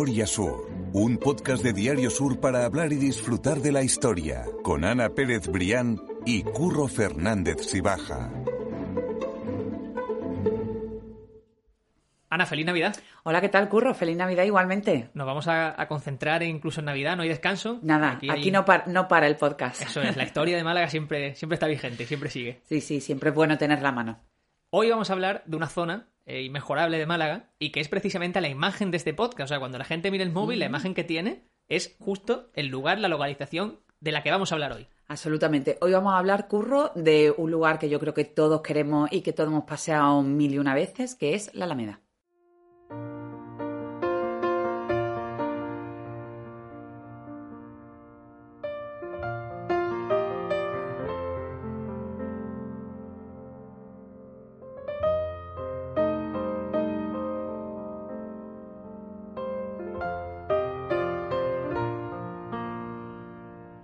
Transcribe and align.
Memoria 0.00 0.26
Sur, 0.26 0.66
un 0.94 1.18
podcast 1.18 1.62
de 1.62 1.74
Diario 1.74 2.08
Sur 2.08 2.40
para 2.40 2.64
hablar 2.64 2.90
y 2.90 2.96
disfrutar 2.96 3.58
de 3.58 3.70
la 3.70 3.82
historia, 3.82 4.46
con 4.62 4.82
Ana 4.82 5.10
Pérez 5.10 5.46
Brián 5.46 6.00
y 6.24 6.42
Curro 6.42 6.88
Fernández 6.88 7.66
Sibaja. 7.66 8.30
Ana, 12.30 12.46
feliz 12.46 12.64
Navidad. 12.64 12.96
Hola, 13.24 13.42
¿qué 13.42 13.50
tal, 13.50 13.68
Curro? 13.68 13.92
Feliz 13.92 14.16
Navidad 14.16 14.44
igualmente. 14.44 15.10
Nos 15.12 15.26
vamos 15.26 15.48
a, 15.48 15.78
a 15.78 15.86
concentrar 15.86 16.42
incluso 16.44 16.80
en 16.80 16.86
Navidad, 16.86 17.14
no 17.14 17.22
hay 17.22 17.28
descanso. 17.28 17.78
Nada, 17.82 18.18
aquí, 18.30 18.50
no, 18.50 18.64
par- 18.64 18.88
no 18.88 19.06
para 19.06 19.26
el 19.26 19.36
podcast. 19.36 19.82
Eso 19.82 20.00
es, 20.00 20.16
la 20.16 20.24
historia 20.24 20.56
de 20.56 20.64
Málaga 20.64 20.88
siempre, 20.88 21.34
siempre 21.34 21.56
está 21.56 21.66
vigente, 21.66 22.06
siempre 22.06 22.30
sigue. 22.30 22.62
Sí, 22.64 22.80
sí, 22.80 23.02
siempre 23.02 23.28
es 23.28 23.34
bueno 23.36 23.58
tener 23.58 23.82
la 23.82 23.92
mano. 23.92 24.18
Hoy 24.70 24.88
vamos 24.88 25.10
a 25.10 25.12
hablar 25.12 25.42
de 25.44 25.56
una 25.58 25.68
zona 25.68 26.06
eh, 26.30 26.42
inmejorable 26.42 26.96
de 26.96 27.06
Málaga 27.06 27.50
y 27.58 27.70
que 27.70 27.80
es 27.80 27.88
precisamente 27.88 28.40
la 28.40 28.48
imagen 28.48 28.92
de 28.92 28.98
este 28.98 29.12
podcast. 29.12 29.46
O 29.46 29.48
sea, 29.48 29.58
cuando 29.58 29.78
la 29.78 29.84
gente 29.84 30.12
mira 30.12 30.22
el 30.22 30.30
móvil, 30.30 30.60
la 30.60 30.66
imagen 30.66 30.94
que 30.94 31.02
tiene 31.02 31.42
es 31.68 31.96
justo 31.98 32.50
el 32.54 32.68
lugar, 32.68 33.00
la 33.00 33.08
localización 33.08 33.80
de 33.98 34.12
la 34.12 34.22
que 34.22 34.30
vamos 34.30 34.52
a 34.52 34.54
hablar 34.54 34.72
hoy. 34.72 34.86
Absolutamente. 35.08 35.76
Hoy 35.80 35.90
vamos 35.90 36.12
a 36.12 36.18
hablar, 36.18 36.46
Curro, 36.46 36.92
de 36.94 37.34
un 37.36 37.50
lugar 37.50 37.80
que 37.80 37.88
yo 37.88 37.98
creo 37.98 38.14
que 38.14 38.24
todos 38.24 38.62
queremos 38.62 39.12
y 39.12 39.22
que 39.22 39.32
todos 39.32 39.48
hemos 39.48 39.64
paseado 39.64 40.22
mil 40.22 40.54
y 40.54 40.58
una 40.58 40.72
veces, 40.72 41.16
que 41.16 41.34
es 41.34 41.52
la 41.52 41.64
Alameda. 41.64 42.00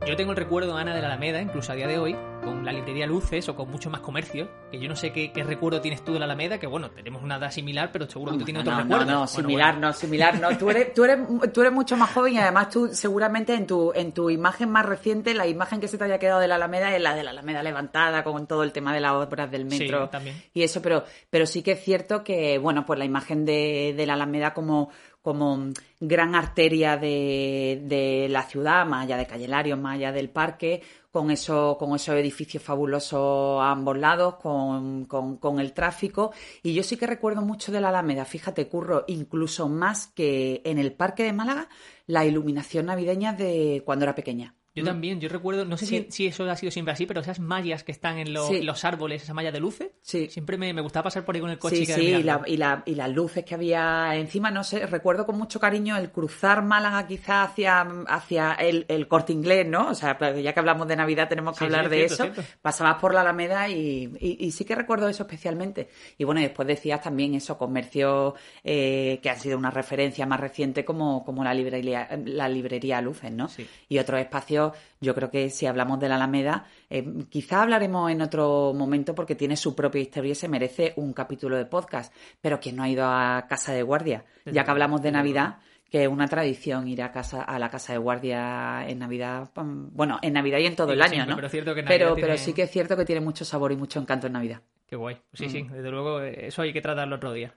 Yo 0.06 0.14
tengo 0.16 0.30
el 0.30 0.36
recuerdo, 0.36 0.76
Ana, 0.76 0.94
de 0.94 1.00
la 1.00 1.08
Alameda, 1.08 1.42
incluso 1.42 1.72
a 1.72 1.74
día 1.74 1.88
de 1.88 1.98
hoy, 1.98 2.16
con 2.44 2.64
la 2.64 2.70
librería 2.72 3.08
Luces 3.08 3.48
o 3.48 3.56
con 3.56 3.68
mucho 3.68 3.90
más 3.90 4.00
comercio, 4.02 4.48
que 4.70 4.78
yo 4.78 4.88
no 4.88 4.94
sé 4.94 5.10
qué, 5.10 5.32
qué 5.32 5.42
recuerdo 5.42 5.80
tienes 5.80 6.04
tú 6.04 6.12
de 6.12 6.20
la 6.20 6.26
Alameda, 6.26 6.60
que 6.60 6.68
bueno, 6.68 6.92
tenemos 6.92 7.24
una 7.24 7.38
edad 7.38 7.50
similar, 7.50 7.90
pero 7.92 8.08
seguro 8.08 8.30
que 8.32 8.38
tú 8.38 8.44
tienes 8.44 8.64
no, 8.64 8.70
otro 8.70 8.84
no, 8.84 8.88
recuerdo. 8.98 9.20
no, 9.20 9.26
similar, 9.26 9.78
no, 9.78 9.92
similar, 9.92 10.38
no. 10.38 10.56
Tú 10.56 10.70
eres, 10.70 10.94
tú, 10.94 11.04
eres, 11.04 11.18
tú 11.52 11.60
eres 11.60 11.72
mucho 11.72 11.96
más 11.96 12.12
joven 12.12 12.34
y 12.34 12.38
además 12.38 12.70
tú 12.70 12.86
seguramente 12.92 13.54
en 13.54 13.66
tu, 13.66 13.92
en 13.96 14.12
tu 14.12 14.30
imagen 14.30 14.70
más 14.70 14.86
reciente, 14.86 15.34
la 15.34 15.48
imagen 15.48 15.80
que 15.80 15.88
se 15.88 15.98
te 15.98 16.04
haya 16.04 16.20
quedado 16.20 16.38
de 16.38 16.46
la 16.46 16.54
Alameda 16.54 16.94
es 16.94 17.02
la 17.02 17.12
de 17.16 17.24
la 17.24 17.30
Alameda 17.32 17.64
levantada 17.64 18.22
con 18.22 18.46
todo 18.46 18.62
el 18.62 18.70
tema 18.70 18.94
de 18.94 19.00
las 19.00 19.10
obras 19.10 19.50
del 19.50 19.68
Sí, 19.68 19.80
metro 19.80 20.08
también. 20.08 20.40
y 20.54 20.62
eso, 20.62 20.80
pero, 20.82 21.02
pero 21.30 21.46
sí 21.46 21.64
que 21.64 21.72
es 21.72 21.82
cierto 21.82 22.22
que, 22.22 22.58
bueno, 22.58 22.86
pues 22.86 22.96
la 23.00 23.04
imagen 23.04 23.44
de, 23.44 23.92
de 23.96 24.06
la 24.06 24.12
Alameda 24.14 24.54
como 24.54 24.88
como 25.26 25.70
gran 25.98 26.36
arteria 26.36 26.96
de, 26.96 28.28
la 28.30 28.44
ciudad, 28.44 28.86
más 28.86 29.02
allá 29.02 29.16
de 29.16 29.26
Calle 29.26 29.48
Larios, 29.48 29.76
más 29.76 29.96
allá 29.96 30.12
del 30.12 30.30
parque, 30.30 30.82
con, 31.10 31.32
eso, 31.32 31.76
con 31.80 31.96
esos 31.96 32.14
edificios 32.14 32.62
fabulosos 32.62 33.60
a 33.60 33.72
ambos 33.72 33.98
lados, 33.98 34.36
con 34.36 35.58
el 35.58 35.72
tráfico. 35.72 36.30
Y 36.62 36.74
yo 36.74 36.84
sí 36.84 36.96
que 36.96 37.08
recuerdo 37.08 37.42
mucho 37.42 37.72
de 37.72 37.80
la 37.80 37.88
Alameda, 37.88 38.24
fíjate, 38.24 38.68
Curro, 38.68 39.02
incluso 39.08 39.68
más 39.68 40.06
que 40.06 40.62
en 40.64 40.78
el 40.78 40.92
Parque 40.92 41.24
de 41.24 41.32
Málaga, 41.32 41.68
la 42.06 42.24
iluminación 42.24 42.86
navideña 42.86 43.32
de 43.32 43.82
cuando 43.84 44.04
era 44.04 44.14
pequeña. 44.14 44.54
Yo 44.76 44.84
también, 44.84 45.20
yo 45.20 45.28
recuerdo, 45.28 45.64
no 45.64 45.76
sé 45.76 45.86
Sí. 45.86 46.06
si, 46.08 46.12
si 46.12 46.26
eso 46.26 46.48
ha 46.50 46.54
sido 46.56 46.70
siempre 46.70 46.92
así, 46.92 47.06
pero 47.06 47.20
esas 47.20 47.40
mallas 47.40 47.82
que 47.82 47.92
están 47.92 48.18
en 48.18 48.26
Sí. 48.26 48.62
los 48.62 48.84
árboles, 48.84 49.22
esa 49.22 49.32
malla 49.34 49.50
de 49.50 49.58
luces, 49.58 49.88
Sí. 50.02 50.28
siempre 50.30 50.56
me, 50.58 50.72
me 50.74 50.82
gustaba 50.82 51.04
pasar 51.04 51.24
por 51.24 51.34
ahí 51.34 51.40
con 51.40 51.50
el 51.50 51.58
coche 51.58 51.76
Sí, 51.76 51.82
y 51.82 51.86
sí, 51.86 52.00
y, 52.02 52.22
la- 52.22 52.42
y, 52.46 52.56
la- 52.56 52.82
y 52.84 52.94
las 52.94 53.10
luces 53.10 53.44
que 53.44 53.54
había 53.54 54.14
encima, 54.16 54.50
no 54.50 54.62
sé, 54.64 54.86
recuerdo 54.86 55.24
con 55.26 55.38
mucho 55.38 55.58
cariño 55.58 55.96
el 55.96 56.10
cruzar 56.10 56.62
Málaga 56.62 57.06
quizá 57.06 57.42
hacia, 57.44 57.80
hacia 58.06 58.52
el, 58.54 58.84
el 58.88 59.08
corte 59.08 59.32
inglés, 59.32 59.66
¿no? 59.66 59.88
O 59.88 59.94
sea, 59.94 60.18
pero 60.18 60.38
ya 60.38 60.52
que 60.52 60.60
hablamos 60.60 60.86
de 60.88 60.96
Navidad 60.96 61.28
tenemos 61.28 61.58
que 61.58 61.64
hablar 61.64 61.88
de 61.88 61.96
cierto, 62.08 62.14
eso. 62.14 62.22
cierto. 62.34 62.42
Pasabas 62.60 62.96
por 63.00 63.14
la 63.14 63.22
Alameda 63.22 63.68
y, 63.68 64.50
sí 64.52 64.64
que 64.64 64.74
recuerdo 64.74 65.08
eso 65.08 65.22
especialmente. 65.22 65.88
Y 66.18 66.24
bueno, 66.24 66.40
después 66.40 66.68
decías 66.68 67.00
también 67.00 67.34
eso, 67.34 67.56
comercios 67.56 68.34
eh, 68.62 69.20
que 69.22 69.30
han 69.30 69.40
sido 69.40 69.56
una 69.56 69.70
referencia 69.70 70.26
más 70.26 70.38
reciente 70.40 70.84
como, 70.84 71.24
como 71.24 71.42
la 71.44 71.54
librería, 71.54 72.08
la 72.26 72.48
librería 72.48 73.00
Luces, 73.00 73.32
¿no? 73.32 73.48
Y 73.88 73.98
otros 73.98 74.20
espacios, 74.20 74.65
yo 75.00 75.14
creo 75.14 75.30
que 75.30 75.50
si 75.50 75.66
hablamos 75.66 75.98
de 76.00 76.08
la 76.08 76.16
Alameda, 76.16 76.66
eh, 76.90 77.04
quizá 77.28 77.62
hablaremos 77.62 78.10
en 78.10 78.22
otro 78.22 78.72
momento 78.74 79.14
porque 79.14 79.34
tiene 79.34 79.56
su 79.56 79.74
propia 79.74 80.00
historia 80.00 80.32
y 80.32 80.34
se 80.34 80.48
merece 80.48 80.92
un 80.96 81.12
capítulo 81.12 81.56
de 81.56 81.66
podcast. 81.66 82.14
Pero 82.40 82.58
quien 82.60 82.76
no 82.76 82.82
ha 82.82 82.88
ido 82.88 83.04
a 83.06 83.46
Casa 83.48 83.72
de 83.72 83.82
Guardia, 83.82 84.24
ya 84.44 84.64
que 84.64 84.70
hablamos 84.70 85.02
de 85.02 85.12
Navidad, 85.12 85.58
que 85.90 86.02
es 86.02 86.08
una 86.08 86.26
tradición 86.26 86.88
ir 86.88 87.00
a 87.02 87.12
casa 87.12 87.42
a 87.42 87.58
la 87.60 87.70
Casa 87.70 87.92
de 87.92 87.98
Guardia 88.00 88.88
en 88.88 88.98
Navidad, 88.98 89.50
pam, 89.52 89.90
bueno, 89.92 90.18
en 90.20 90.32
Navidad 90.32 90.58
y 90.58 90.66
en 90.66 90.74
todo 90.74 90.92
el 90.92 91.00
año, 91.00 91.12
siempre, 91.12 91.30
¿no? 91.30 91.36
pero 91.36 91.48
cierto 91.48 91.74
que 91.76 91.82
pero, 91.84 92.14
tiene- 92.14 92.28
pero 92.28 92.38
sí 92.38 92.52
que 92.52 92.62
es 92.62 92.70
cierto 92.70 92.96
que 92.96 93.04
tiene 93.04 93.20
mucho 93.20 93.44
sabor 93.44 93.70
y 93.70 93.76
mucho 93.76 94.00
encanto 94.00 94.26
en 94.26 94.32
Navidad. 94.32 94.62
Qué 94.88 94.96
guay. 94.96 95.16
Sí, 95.32 95.46
Mm. 95.46 95.50
sí, 95.50 95.62
desde 95.72 95.90
luego, 95.90 96.20
eh, 96.22 96.46
eso 96.48 96.62
hay 96.62 96.72
que 96.72 96.80
tratarlo 96.80 97.16
otro 97.16 97.32
día. 97.32 97.54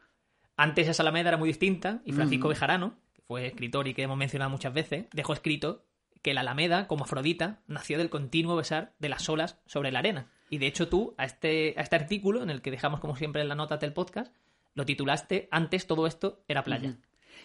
Antes 0.58 0.88
esa 0.88 1.04
Alameda 1.04 1.30
era 1.30 1.38
muy 1.38 1.48
distinta 1.50 2.02
y 2.06 2.12
Francisco 2.12 2.48
Mm. 2.48 2.50
Bejarano, 2.50 2.94
que 3.14 3.22
fue 3.24 3.48
escritor 3.48 3.88
y 3.88 3.94
que 3.94 4.04
hemos 4.04 4.18
mencionado 4.18 4.52
muchas 4.52 4.74
veces, 4.74 5.06
dejó 5.12 5.34
escrito 5.34 5.86
que 6.22 6.34
la 6.34 6.42
Alameda, 6.42 6.88
como 6.88 7.06
Afrodita, 7.06 7.62
nació 7.68 7.98
del 7.98 8.10
continuo 8.10 8.56
besar 8.56 8.94
de 9.00 9.10
las 9.10 9.28
olas 9.30 9.58
sobre 9.66 9.92
la 9.92 10.00
arena. 10.00 10.32
Y 10.50 10.58
de 10.58 10.68
hecho 10.68 10.90
tú, 10.90 11.14
a 11.18 11.26
este, 11.26 11.76
a 11.78 11.82
este 11.82 11.96
artículo, 11.96 12.44
en 12.44 12.50
el 12.50 12.62
que 12.62 12.72
dejamos 12.72 13.00
como 13.00 13.16
siempre 13.16 13.42
en 13.42 13.50
la 13.50 13.56
nota 13.56 13.78
del 13.78 13.94
podcast, 13.94 14.34
lo 14.74 14.86
titulaste 14.86 15.48
Antes 15.52 15.88
todo 15.88 16.08
esto 16.08 16.44
era 16.48 16.64
playa. 16.64 16.98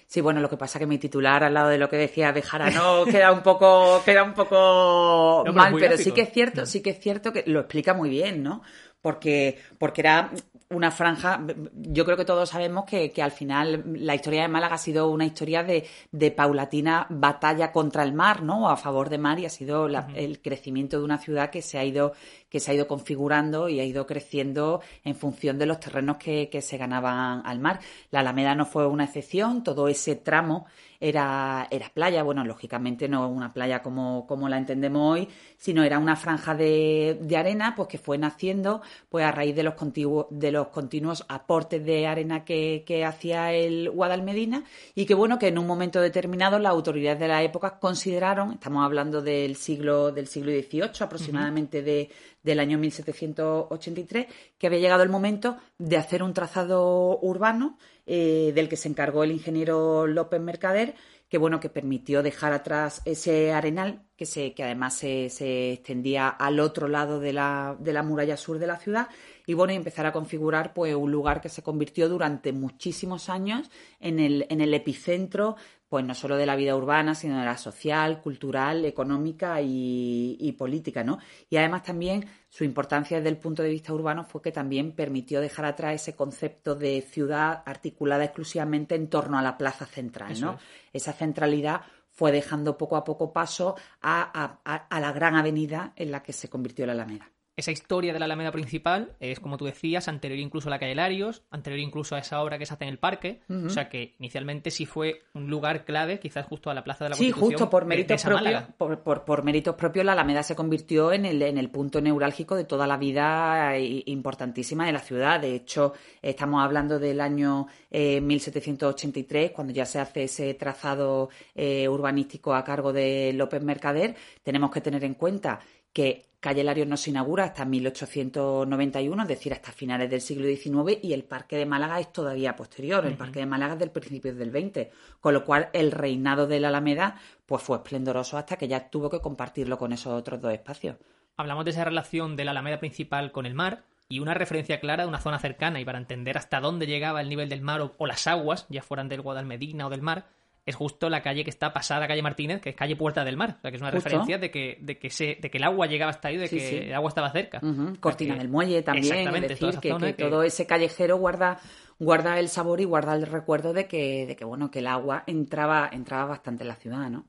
Sí, 0.06 0.20
bueno, 0.20 0.40
lo 0.40 0.50
que 0.50 0.56
pasa 0.56 0.78
que 0.78 0.86
mi 0.86 0.98
titular 0.98 1.44
al 1.44 1.54
lado 1.54 1.68
de 1.68 1.78
lo 1.78 1.88
que 1.88 1.96
decía 1.96 2.32
de 2.32 2.42
Jarano 2.42 3.04
queda 3.10 3.32
un 3.32 3.42
poco, 3.42 4.02
queda 4.04 4.22
un 4.22 4.34
poco 4.34 5.42
pero 5.44 5.54
mal, 5.54 5.72
pero 5.72 5.86
gráfico. 5.86 6.02
sí 6.02 6.12
que 6.12 6.20
es 6.22 6.32
cierto, 6.32 6.66
sí 6.66 6.82
que 6.82 6.90
es 6.90 7.00
cierto 7.00 7.32
que 7.32 7.44
lo 7.46 7.60
explica 7.60 7.94
muy 7.94 8.10
bien, 8.10 8.42
¿no? 8.42 8.62
Porque, 9.00 9.58
porque 9.78 10.00
era 10.00 10.30
una 10.74 10.90
franja, 10.90 11.40
yo 11.74 12.04
creo 12.04 12.16
que 12.16 12.24
todos 12.24 12.48
sabemos 12.50 12.84
que, 12.84 13.10
que 13.12 13.22
al 13.22 13.30
final 13.30 13.82
la 13.96 14.14
historia 14.14 14.42
de 14.42 14.48
Málaga 14.48 14.74
ha 14.74 14.78
sido 14.78 15.08
una 15.10 15.24
historia 15.24 15.62
de, 15.62 15.86
de 16.12 16.30
paulatina 16.30 17.06
batalla 17.10 17.72
contra 17.72 18.02
el 18.02 18.12
mar, 18.12 18.42
¿no? 18.42 18.68
A 18.68 18.76
favor 18.76 19.08
de 19.08 19.18
mar 19.18 19.38
y 19.38 19.46
ha 19.46 19.50
sido 19.50 19.88
la- 19.88 20.08
el 20.14 20.40
crecimiento 20.40 20.98
de 20.98 21.04
una 21.04 21.18
ciudad 21.18 21.50
que 21.50 21.62
se 21.62 21.78
ha 21.78 21.84
ido, 21.84 22.12
que 22.54 22.60
se 22.60 22.70
ha 22.70 22.74
ido 22.74 22.86
configurando 22.86 23.68
y 23.68 23.80
ha 23.80 23.84
ido 23.84 24.06
creciendo 24.06 24.80
en 25.02 25.16
función 25.16 25.58
de 25.58 25.66
los 25.66 25.80
terrenos 25.80 26.18
que, 26.18 26.48
que 26.48 26.62
se 26.62 26.76
ganaban 26.76 27.42
al 27.44 27.58
mar. 27.58 27.80
La 28.12 28.20
Alameda 28.20 28.54
no 28.54 28.64
fue 28.64 28.86
una 28.86 29.02
excepción, 29.06 29.64
todo 29.64 29.88
ese 29.88 30.14
tramo 30.14 30.66
era, 31.00 31.66
era 31.72 31.90
playa, 31.92 32.22
bueno, 32.22 32.44
lógicamente 32.44 33.08
no 33.08 33.28
una 33.28 33.52
playa 33.52 33.82
como, 33.82 34.24
como 34.28 34.48
la 34.48 34.56
entendemos 34.56 35.02
hoy, 35.18 35.28
sino 35.58 35.82
era 35.82 35.98
una 35.98 36.14
franja 36.14 36.54
de, 36.54 37.18
de 37.20 37.36
arena 37.36 37.74
pues 37.74 37.88
que 37.88 37.98
fue 37.98 38.18
naciendo 38.18 38.82
pues 39.08 39.24
a 39.24 39.32
raíz 39.32 39.56
de 39.56 39.64
los, 39.64 39.74
contiguo- 39.74 40.28
de 40.30 40.52
los 40.52 40.68
continuos 40.68 41.24
aportes 41.28 41.84
de 41.84 42.06
arena 42.06 42.44
que, 42.44 42.84
que 42.86 43.04
hacía 43.04 43.52
el 43.52 43.90
Guadalmedina. 43.90 44.62
Y 44.94 45.06
que 45.06 45.14
bueno, 45.14 45.40
que 45.40 45.48
en 45.48 45.58
un 45.58 45.66
momento 45.66 46.00
determinado 46.00 46.60
las 46.60 46.70
autoridades 46.70 47.18
de 47.18 47.28
la 47.28 47.42
época 47.42 47.80
consideraron, 47.80 48.52
estamos 48.52 48.84
hablando 48.84 49.20
del 49.20 49.56
siglo, 49.56 50.12
del 50.12 50.28
siglo 50.28 50.52
XVIII 50.52 50.90
aproximadamente 51.00 51.82
de, 51.82 52.08
del 52.44 52.60
año 52.60 52.78
1783, 52.78 54.26
que 54.58 54.66
había 54.68 54.78
llegado 54.78 55.02
el 55.02 55.08
momento 55.08 55.56
de 55.78 55.96
hacer 55.96 56.22
un 56.22 56.34
trazado 56.34 57.18
urbano 57.20 57.78
eh, 58.06 58.52
del 58.54 58.68
que 58.68 58.76
se 58.76 58.88
encargó 58.88 59.24
el 59.24 59.32
ingeniero 59.32 60.06
López 60.06 60.40
Mercader, 60.40 60.94
que 61.28 61.38
bueno, 61.38 61.58
que 61.58 61.70
permitió 61.70 62.22
dejar 62.22 62.52
atrás 62.52 63.02
ese 63.06 63.52
arenal 63.52 64.02
que 64.16 64.26
se, 64.26 64.54
que 64.54 64.62
además 64.62 64.94
se, 64.94 65.30
se 65.30 65.72
extendía 65.72 66.28
al 66.28 66.60
otro 66.60 66.86
lado 66.86 67.18
de 67.18 67.32
la, 67.32 67.76
de 67.80 67.92
la 67.92 68.04
muralla 68.04 68.36
sur 68.36 68.58
de 68.58 68.68
la 68.68 68.76
ciudad 68.76 69.08
y 69.46 69.54
bueno, 69.54 69.72
y 69.72 69.76
empezar 69.76 70.06
a 70.06 70.12
configurar 70.12 70.72
pues 70.74 70.94
un 70.94 71.10
lugar 71.10 71.40
que 71.40 71.48
se 71.48 71.62
convirtió 71.62 72.08
durante 72.08 72.52
muchísimos 72.52 73.28
años 73.28 73.70
en 74.00 74.18
el, 74.18 74.46
en 74.48 74.60
el 74.60 74.72
epicentro 74.74 75.56
pues 75.94 76.04
no 76.04 76.14
solo 76.16 76.36
de 76.36 76.44
la 76.44 76.56
vida 76.56 76.74
urbana, 76.74 77.14
sino 77.14 77.38
de 77.38 77.44
la 77.44 77.56
social, 77.56 78.20
cultural, 78.20 78.84
económica 78.84 79.60
y, 79.62 80.52
política, 80.58 81.04
¿no? 81.04 81.20
Y 81.48 81.56
además 81.56 81.84
también 81.84 82.26
su 82.48 82.64
importancia 82.64 83.18
desde 83.18 83.28
el 83.28 83.36
punto 83.36 83.62
de 83.62 83.68
vista 83.68 83.92
urbano 83.92 84.24
fue 84.24 84.42
que 84.42 84.50
también 84.50 84.90
permitió 84.90 85.40
dejar 85.40 85.66
atrás 85.66 85.94
ese 85.94 86.16
concepto 86.16 86.74
de 86.74 87.00
ciudad 87.00 87.62
articulada 87.64 88.24
exclusivamente 88.24 88.96
en 88.96 89.08
torno 89.08 89.38
a 89.38 89.42
la 89.42 89.56
plaza 89.56 89.86
central, 89.86 90.40
¿no? 90.40 90.58
Esa 90.92 91.12
centralidad 91.12 91.82
fue 92.10 92.32
dejando 92.32 92.76
poco 92.76 92.96
a 92.96 93.04
poco 93.04 93.32
paso 93.32 93.76
a, 94.02 94.58
a 94.64 95.00
la 95.00 95.12
gran 95.12 95.36
avenida 95.36 95.92
en 95.94 96.10
la 96.10 96.24
que 96.24 96.32
se 96.32 96.48
convirtió 96.48 96.86
la 96.86 96.92
Alameda 96.94 97.33
esa 97.56 97.70
historia 97.70 98.12
de 98.12 98.18
la 98.18 98.24
Alameda 98.24 98.50
principal 98.50 99.12
es, 99.20 99.38
como 99.38 99.56
tú 99.56 99.64
decías, 99.64 100.08
anterior 100.08 100.40
incluso 100.40 100.68
a 100.68 100.70
la 100.70 100.78
calle 100.80 100.94
Larios, 100.94 101.42
anterior 101.50 101.78
incluso 101.78 102.16
a 102.16 102.18
esa 102.18 102.42
obra 102.42 102.58
que 102.58 102.66
se 102.66 102.74
hace 102.74 102.84
en 102.84 102.90
el 102.90 102.98
parque. 102.98 103.40
O 103.48 103.68
sea 103.70 103.88
que 103.88 104.14
inicialmente 104.18 104.70
sí 104.70 104.86
fue 104.86 105.22
un 105.34 105.48
lugar 105.48 105.84
clave, 105.84 106.18
quizás 106.18 106.46
justo 106.46 106.70
a 106.70 106.74
la 106.74 106.82
Plaza 106.82 107.04
de 107.04 107.10
la 107.10 107.16
Constitución. 107.16 107.48
Sí, 107.48 107.54
justo 107.54 107.70
por 107.70 107.84
méritos 107.84 108.22
propios. 108.24 108.64
Por, 108.76 109.24
por, 109.24 109.44
méritos 109.44 109.76
propios, 109.76 110.04
la 110.04 110.12
Alameda 110.12 110.42
se 110.42 110.56
convirtió 110.56 111.12
en 111.12 111.26
el, 111.26 111.42
en 111.42 111.58
el 111.58 111.70
punto 111.70 112.00
neurálgico 112.00 112.56
de 112.56 112.64
toda 112.64 112.86
la 112.86 112.96
vida 112.96 113.76
eh, 113.76 114.02
importantísima 114.06 114.86
de 114.86 114.92
la 114.92 114.98
ciudad. 114.98 115.40
De 115.40 115.54
hecho, 115.54 115.92
estamos 116.22 116.62
hablando 116.62 116.98
del 116.98 117.20
año 117.20 117.68
1783, 117.90 119.50
eh, 119.50 119.52
cuando 119.52 119.72
ya 119.72 119.86
se 119.86 120.00
hace 120.00 120.24
ese 120.24 120.54
trazado 120.54 121.28
eh, 121.54 121.88
urbanístico 121.88 122.52
a 122.54 122.64
cargo 122.64 122.92
de 122.92 123.32
López 123.34 123.62
Mercader. 123.62 124.16
Tenemos 124.42 124.72
que 124.72 124.80
tener 124.80 125.04
en 125.04 125.14
cuenta 125.14 125.60
que 125.92 126.33
Calle 126.44 126.62
Larios 126.62 126.86
no 126.86 126.98
se 126.98 127.08
inaugura 127.08 127.44
hasta 127.44 127.64
1891, 127.64 129.22
es 129.22 129.28
decir, 129.28 129.54
hasta 129.54 129.72
finales 129.72 130.10
del 130.10 130.20
siglo 130.20 130.46
XIX, 130.46 131.02
y 131.02 131.14
el 131.14 131.24
Parque 131.24 131.56
de 131.56 131.64
Málaga 131.64 131.98
es 132.00 132.12
todavía 132.12 132.54
posterior. 132.54 133.06
El 133.06 133.16
Parque 133.16 133.38
de 133.38 133.46
Málaga 133.46 133.72
es 133.72 133.78
del 133.78 133.90
principio 133.90 134.34
del 134.34 134.50
XX, 134.50 134.88
con 135.20 135.32
lo 135.32 135.42
cual 135.42 135.70
el 135.72 135.90
reinado 135.90 136.46
de 136.46 136.60
la 136.60 136.68
Alameda 136.68 137.18
pues 137.46 137.62
fue 137.62 137.78
esplendoroso 137.78 138.36
hasta 138.36 138.58
que 138.58 138.68
ya 138.68 138.90
tuvo 138.90 139.08
que 139.08 139.22
compartirlo 139.22 139.78
con 139.78 139.94
esos 139.94 140.12
otros 140.12 140.38
dos 140.38 140.52
espacios. 140.52 140.96
Hablamos 141.38 141.64
de 141.64 141.70
esa 141.70 141.84
relación 141.84 142.36
de 142.36 142.44
la 142.44 142.50
Alameda 142.50 142.78
principal 142.78 143.32
con 143.32 143.46
el 143.46 143.54
mar 143.54 143.84
y 144.10 144.18
una 144.18 144.34
referencia 144.34 144.80
clara 144.80 145.04
de 145.04 145.08
una 145.08 145.22
zona 145.22 145.38
cercana 145.38 145.80
y 145.80 145.86
para 145.86 145.96
entender 145.96 146.36
hasta 146.36 146.60
dónde 146.60 146.86
llegaba 146.86 147.22
el 147.22 147.30
nivel 147.30 147.48
del 147.48 147.62
mar 147.62 147.80
o, 147.80 147.94
o 147.96 148.06
las 148.06 148.26
aguas, 148.26 148.66
ya 148.68 148.82
fueran 148.82 149.08
del 149.08 149.22
Guadalmedina 149.22 149.86
o 149.86 149.90
del 149.90 150.02
mar, 150.02 150.26
es 150.66 150.74
justo 150.74 151.10
la 151.10 151.22
calle 151.22 151.44
que 151.44 151.50
está 151.50 151.72
pasada 151.72 152.08
calle 152.08 152.22
Martínez, 152.22 152.60
que 152.60 152.70
es 152.70 152.76
calle 152.76 152.96
Puerta 152.96 153.24
del 153.24 153.36
Mar. 153.36 153.56
O 153.58 153.60
sea, 153.60 153.70
que 153.70 153.76
es 153.76 153.82
una 153.82 153.90
referencia 153.90 154.38
de 154.38 154.50
que, 154.50 154.78
de, 154.80 154.98
que 154.98 155.10
se, 155.10 155.36
de 155.40 155.50
que 155.50 155.58
el 155.58 155.64
agua 155.64 155.86
llegaba 155.86 156.10
hasta 156.10 156.28
ahí, 156.28 156.38
de 156.38 156.48
que 156.48 156.86
el 156.86 156.94
agua 156.94 157.08
estaba 157.08 157.30
cerca. 157.30 157.60
Cortina 158.00 158.36
del 158.36 158.48
Muelle 158.48 158.82
también. 158.82 159.34
Es 159.34 159.48
decir, 159.48 159.78
que, 159.78 160.14
todo 160.14 160.42
ese 160.42 160.66
callejero 160.66 161.18
guarda, 161.18 161.60
guarda 161.98 162.38
el 162.38 162.48
sabor 162.48 162.80
y 162.80 162.84
guarda 162.84 163.14
el 163.14 163.26
recuerdo 163.26 163.74
de 163.74 163.86
que, 163.86 164.26
de 164.26 164.36
que, 164.36 164.44
bueno, 164.44 164.70
que 164.70 164.78
el 164.78 164.86
agua 164.86 165.24
entraba, 165.26 165.88
entraba 165.92 166.24
bastante 166.24 166.64
en 166.64 166.68
la 166.68 166.76
ciudad, 166.76 167.10
¿no? 167.10 167.26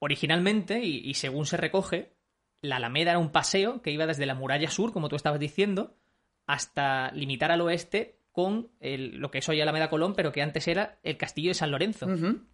Originalmente, 0.00 0.80
y, 0.82 0.98
y 1.08 1.14
según 1.14 1.46
se 1.46 1.56
recoge, 1.56 2.12
la 2.60 2.76
Alameda 2.76 3.12
era 3.12 3.18
un 3.18 3.30
paseo 3.30 3.82
que 3.82 3.92
iba 3.92 4.06
desde 4.06 4.26
la 4.26 4.34
muralla 4.34 4.70
sur, 4.70 4.92
como 4.92 5.08
tú 5.08 5.16
estabas 5.16 5.38
diciendo, 5.38 5.96
hasta 6.46 7.12
limitar 7.12 7.52
al 7.52 7.60
oeste 7.60 8.17
con 8.38 8.68
lo 8.80 9.32
que 9.32 9.38
es 9.38 9.48
hoy 9.48 9.60
Alameda 9.60 9.90
Colón, 9.90 10.14
pero 10.14 10.30
que 10.30 10.42
antes 10.42 10.68
era 10.68 11.00
el 11.02 11.16
castillo 11.16 11.50
de 11.50 11.54
San 11.54 11.72
Lorenzo. 11.72 12.06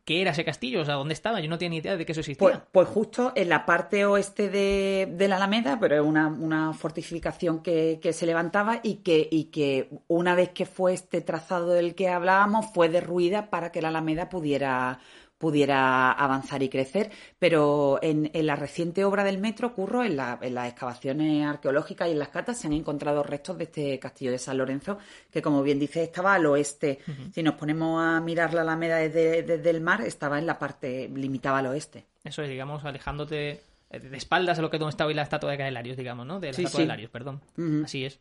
¿Qué 0.07 0.23
era 0.23 0.31
ese 0.31 0.43
castillo? 0.43 0.81
O 0.81 0.85
sea, 0.87 0.95
¿dónde 0.95 1.13
estaba? 1.13 1.41
Yo 1.41 1.51
no 1.51 1.59
tenía 1.59 1.69
ni 1.69 1.77
idea 1.77 1.99
de 1.99 2.07
que 2.07 2.13
eso 2.13 2.23
existía. 2.23 2.39
Pues, 2.39 2.59
pues 2.73 2.89
justo 2.89 3.35
en 3.37 3.51
la 3.51 3.67
parte 3.67 4.07
oeste 4.07 4.49
de, 4.49 5.29
la 5.29 5.37
Alameda, 5.37 5.79
pero 5.79 5.97
es 5.97 6.01
una, 6.01 6.73
fortificación 6.73 7.63
que, 7.63 7.99
que, 8.01 8.15
se 8.15 8.25
levantaba 8.25 8.81
y 8.83 9.03
que, 9.03 9.29
y 9.31 9.51
que 9.51 9.91
una 10.09 10.35
vez 10.35 10.53
que 10.55 10.65
fue 10.65 10.95
este 10.95 11.21
trazado 11.21 11.75
del 11.75 11.95
que 11.95 12.09
hablábamos, 12.09 12.65
fue 12.73 12.89
derruida 12.89 13.51
para 13.51 13.71
que 13.71 13.83
la 13.83 13.89
Alameda 13.89 14.31
pudiera 14.31 15.01
pudiera 15.39 16.13
avanzar 16.13 16.63
y 16.63 16.69
crecer, 16.69 17.11
pero 17.39 17.99
en, 18.03 18.31
la 18.33 18.57
reciente 18.57 19.05
obra 19.05 19.25
del 19.25 19.39
metro, 19.39 19.75
Curro, 19.75 20.05
en, 20.05 20.17
las 20.17 20.41
excavaciones 20.43 21.47
arqueológicas 21.47 22.09
y 22.09 22.13
en 22.13 22.19
las 22.19 22.29
catas 22.29 22.59
se 22.59 22.67
han 22.67 22.73
encontrado 22.73 23.23
restos 23.23 23.59
de 23.59 23.65
este 23.65 23.99
castillo 23.99 24.31
de 24.31 24.39
San 24.39 24.59
Lorenzo, 24.59 24.99
que 25.31 25.43
como 25.43 25.63
bien 25.63 25.79
dice 25.79 26.05
estaba 26.05 26.35
al 26.35 26.47
oeste. 26.47 27.01
Si 27.33 27.43
nos 27.43 27.55
ponemos 27.55 28.03
a 28.03 28.21
mirar 28.21 28.55
la 28.55 28.63
Alameda 28.63 28.97
desde, 28.97 29.71
el 29.71 29.81
mar, 29.81 30.03
estaba 30.03 30.39
en 30.39 30.47
la 30.47 30.59
parte, 30.59 31.11
limitaba 31.15 31.59
al 31.59 31.67
oeste. 31.67 32.07
Eso 32.23 32.43
es, 32.43 32.49
digamos, 32.49 32.85
alejándote 32.85 33.61
de 33.91 34.17
espaldas 34.17 34.59
a 34.59 34.63
lo 34.63 34.71
que 34.71 34.79
donde 34.79 34.91
estaba 34.91 35.09
hoy 35.09 35.15
la 35.15 35.23
estatua 35.23 35.51
de 35.51 35.59
Caelarios, 35.59 35.97
digamos, 35.97 36.27
¿no? 36.27 36.41
De 36.41 36.53
la 36.53 36.59
estatua 36.59 36.81
de 36.81 36.87
Larios, 36.87 37.11
perdón. 37.11 37.41
Así 37.85 38.05
es. 38.05 38.21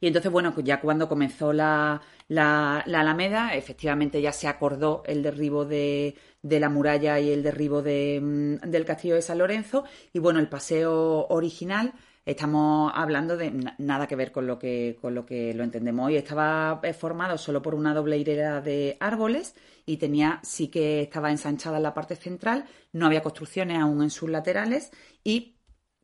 Y 0.00 0.06
entonces, 0.06 0.32
bueno, 0.32 0.54
pues 0.54 0.64
ya 0.64 0.80
cuando 0.80 1.08
comenzó 1.08 1.52
la, 1.52 2.00
la, 2.28 2.78
Alameda, 2.80 3.54
efectivamente 3.54 4.22
ya 4.22 4.32
se 4.32 4.48
acordó 4.48 5.02
el 5.06 5.22
derribo 5.22 5.66
de, 5.66 6.16
de 6.42 6.60
la 6.60 6.70
muralla 6.70 7.20
y 7.20 7.30
el 7.30 7.42
derribo 7.42 7.82
de, 7.82 8.18
mm, 8.22 8.70
del 8.70 8.86
castillo 8.86 9.16
de 9.16 9.22
San 9.22 9.38
Lorenzo. 9.38 9.84
Y 10.12 10.18
bueno, 10.18 10.40
el 10.40 10.48
paseo 10.48 11.26
original 11.28 11.92
estamos 12.24 12.92
hablando 12.94 13.36
de 13.36 13.74
nada 13.78 14.06
que 14.06 14.16
ver 14.16 14.32
con 14.32 14.46
lo 14.46 14.58
que, 14.58 14.96
con 15.00 15.14
lo 15.14 15.26
que 15.26 15.52
lo 15.54 15.64
entendemos 15.64 16.06
hoy. 16.06 16.16
Estaba 16.16 16.80
eh, 16.82 16.92
formado 16.94 17.36
solo 17.36 17.60
por 17.60 17.74
una 17.74 17.92
doble 17.92 18.16
hilera 18.18 18.60
de 18.60 18.96
árboles 19.00 19.54
y 19.84 19.98
tenía, 19.98 20.40
sí 20.42 20.68
que 20.68 21.02
estaba 21.02 21.30
ensanchada 21.30 21.76
en 21.76 21.82
la 21.82 21.94
parte 21.94 22.16
central, 22.16 22.64
no 22.92 23.06
había 23.06 23.22
construcciones 23.22 23.78
aún 23.78 24.02
en 24.02 24.10
sus 24.10 24.30
laterales 24.30 24.92
y 25.24 25.56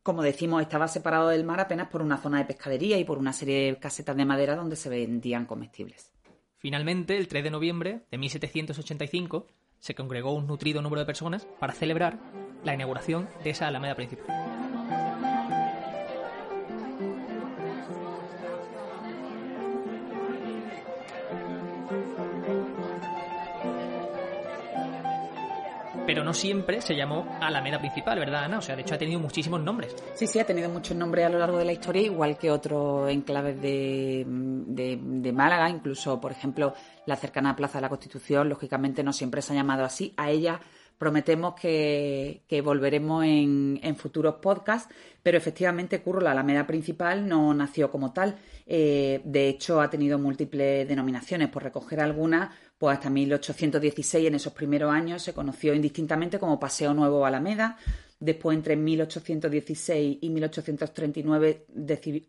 como 0.07 0.23
decimos, 0.23 0.63
estaba 0.63 0.87
separado 0.87 1.31
del 1.31 1.43
mar 1.43 1.59
apenas 1.59 1.89
por 1.89 2.01
una 2.01 2.17
zona 2.17 2.39
de 2.39 2.45
pescadería 2.45 2.97
y 2.97 3.03
por 3.03 3.19
una 3.19 3.33
serie 3.33 3.67
de 3.73 3.79
casetas 3.81 4.17
de 4.17 4.25
madera 4.25 4.55
donde 4.55 4.77
se 4.77 4.89
vendían 4.89 5.47
comestibles. 5.47 6.13
Finalmente, 6.59 7.17
el 7.17 7.27
3 7.27 7.43
de 7.43 7.51
noviembre 7.51 8.03
de 8.09 8.17
1785, 8.17 9.49
se 9.81 9.97
congregó 9.97 10.33
un 10.33 10.47
nutrido 10.47 10.81
número 10.81 11.01
de 11.01 11.07
personas 11.07 11.49
para 11.59 11.73
celebrar 11.73 12.21
la 12.63 12.75
inauguración 12.75 13.29
de 13.43 13.51
esa 13.51 13.67
alameda 13.67 13.97
principal. 13.97 14.56
No 26.27 26.35
siempre 26.35 26.81
se 26.81 26.97
llamó 26.97 27.39
Alameda 27.41 27.79
Principal, 27.79 28.19
¿verdad, 28.19 28.47
Ana? 28.47 28.59
O 28.59 28.61
sea, 28.61 28.75
de 28.75 28.83
hecho 28.83 28.97
ha 28.97 28.99
tenido 28.99 29.21
muchísimos 29.21 29.61
nombres. 29.61 29.95
Sí, 30.15 30.27
sí, 30.27 30.41
ha 30.41 30.45
tenido 30.45 30.69
muchos 30.69 30.97
nombres 30.97 31.25
a 31.25 31.29
lo 31.29 31.39
largo 31.39 31.57
de 31.57 31.65
la 31.65 31.73
historia, 31.73 32.03
igual 32.03 32.37
que 32.37 32.51
otros 32.51 33.09
enclaves 33.09 33.63
de, 33.63 34.25
de, 34.27 35.33
Málaga, 35.33 35.71
incluso, 35.71 36.21
por 36.21 36.33
ejemplo, 36.33 36.75
la 37.07 37.15
cercana 37.15 37.55
Plaza 37.55 37.79
de 37.79 37.83
la 37.83 37.89
Constitución, 37.89 38.49
lógicamente 38.49 39.05
no 39.05 39.13
siempre 39.13 39.41
se 39.41 39.53
ha 39.53 39.57
llamado 39.57 39.85
así. 39.85 40.15
A 40.17 40.29
ella 40.29 40.61
prometemos 40.99 41.55
que, 41.55 42.43
volveremos 42.65 43.25
en, 43.25 43.79
en, 43.83 43.97
futuros 43.97 44.37
podcasts, 44.37 44.93
pero 45.23 45.39
efectivamente, 45.39 46.01
Curro, 46.01 46.21
la 46.21 46.31
Alameda 46.31 46.67
Principal 46.67 47.27
no 47.27 47.53
nació 47.53 47.91
como 47.91 48.13
tal. 48.13 48.37
Eh, 48.67 49.21
de 49.25 49.49
hecho, 49.49 49.81
ha 49.81 49.91
tenido 49.91 50.19
múltiples 50.19 50.87
denominaciones. 50.89 51.49
Por 51.49 51.63
recoger 51.63 52.01
algunas, 52.01 52.51
pues 52.79 52.97
hasta 52.97 53.11
1816, 53.11 54.29
en 54.29 54.35
esos 54.35 54.53
primeros 54.53 54.93
años, 54.93 55.23
se 55.23 55.33
conoció 55.33 55.75
indistintamente 55.75 56.39
como 56.39 56.61
Paseo 56.61 56.95
Nuevo 56.95 57.27
Alameda. 57.27 57.77
Después, 58.19 58.57
entre 58.57 58.77
1816 58.77 60.19
y 60.21 60.31
1839, 60.31 61.67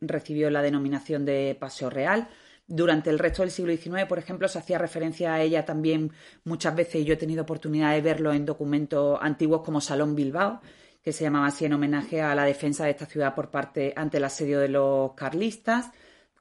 recibió 0.01 0.49
la 0.49 0.61
denominación 0.61 1.23
de 1.23 1.55
Paseo 1.59 1.89
Real. 1.89 2.27
Durante 2.69 3.09
el 3.09 3.17
resto 3.17 3.43
del 3.43 3.51
siglo 3.51 3.75
XIX, 3.75 4.05
por 4.09 4.19
ejemplo, 4.19 4.47
se 4.49 4.59
hacía 4.59 4.77
referencia 4.77 5.33
a 5.33 5.41
ella 5.41 5.63
también 5.63 6.11
muchas 6.43 6.75
veces, 6.75 6.95
y 6.95 7.05
yo 7.05 7.13
he 7.13 7.17
tenido 7.17 7.43
oportunidad 7.43 7.93
de 7.93 8.01
verlo 8.01 8.33
en 8.33 8.45
documentos 8.45 9.17
antiguos 9.21 9.61
como 9.63 9.79
Salón 9.79 10.15
Bilbao, 10.15 10.59
que 11.01 11.13
se 11.13 11.23
llamaba 11.23 11.47
así 11.47 11.63
en 11.63 11.71
homenaje 11.71 12.21
a 12.21 12.35
la 12.35 12.43
defensa 12.43 12.83
de 12.83 12.91
esta 12.91 13.05
ciudad 13.05 13.33
por 13.33 13.49
parte 13.49 13.93
ante 13.95 14.17
el 14.17 14.25
asedio 14.25 14.59
de 14.59 14.67
los 14.67 15.13
carlistas. 15.13 15.91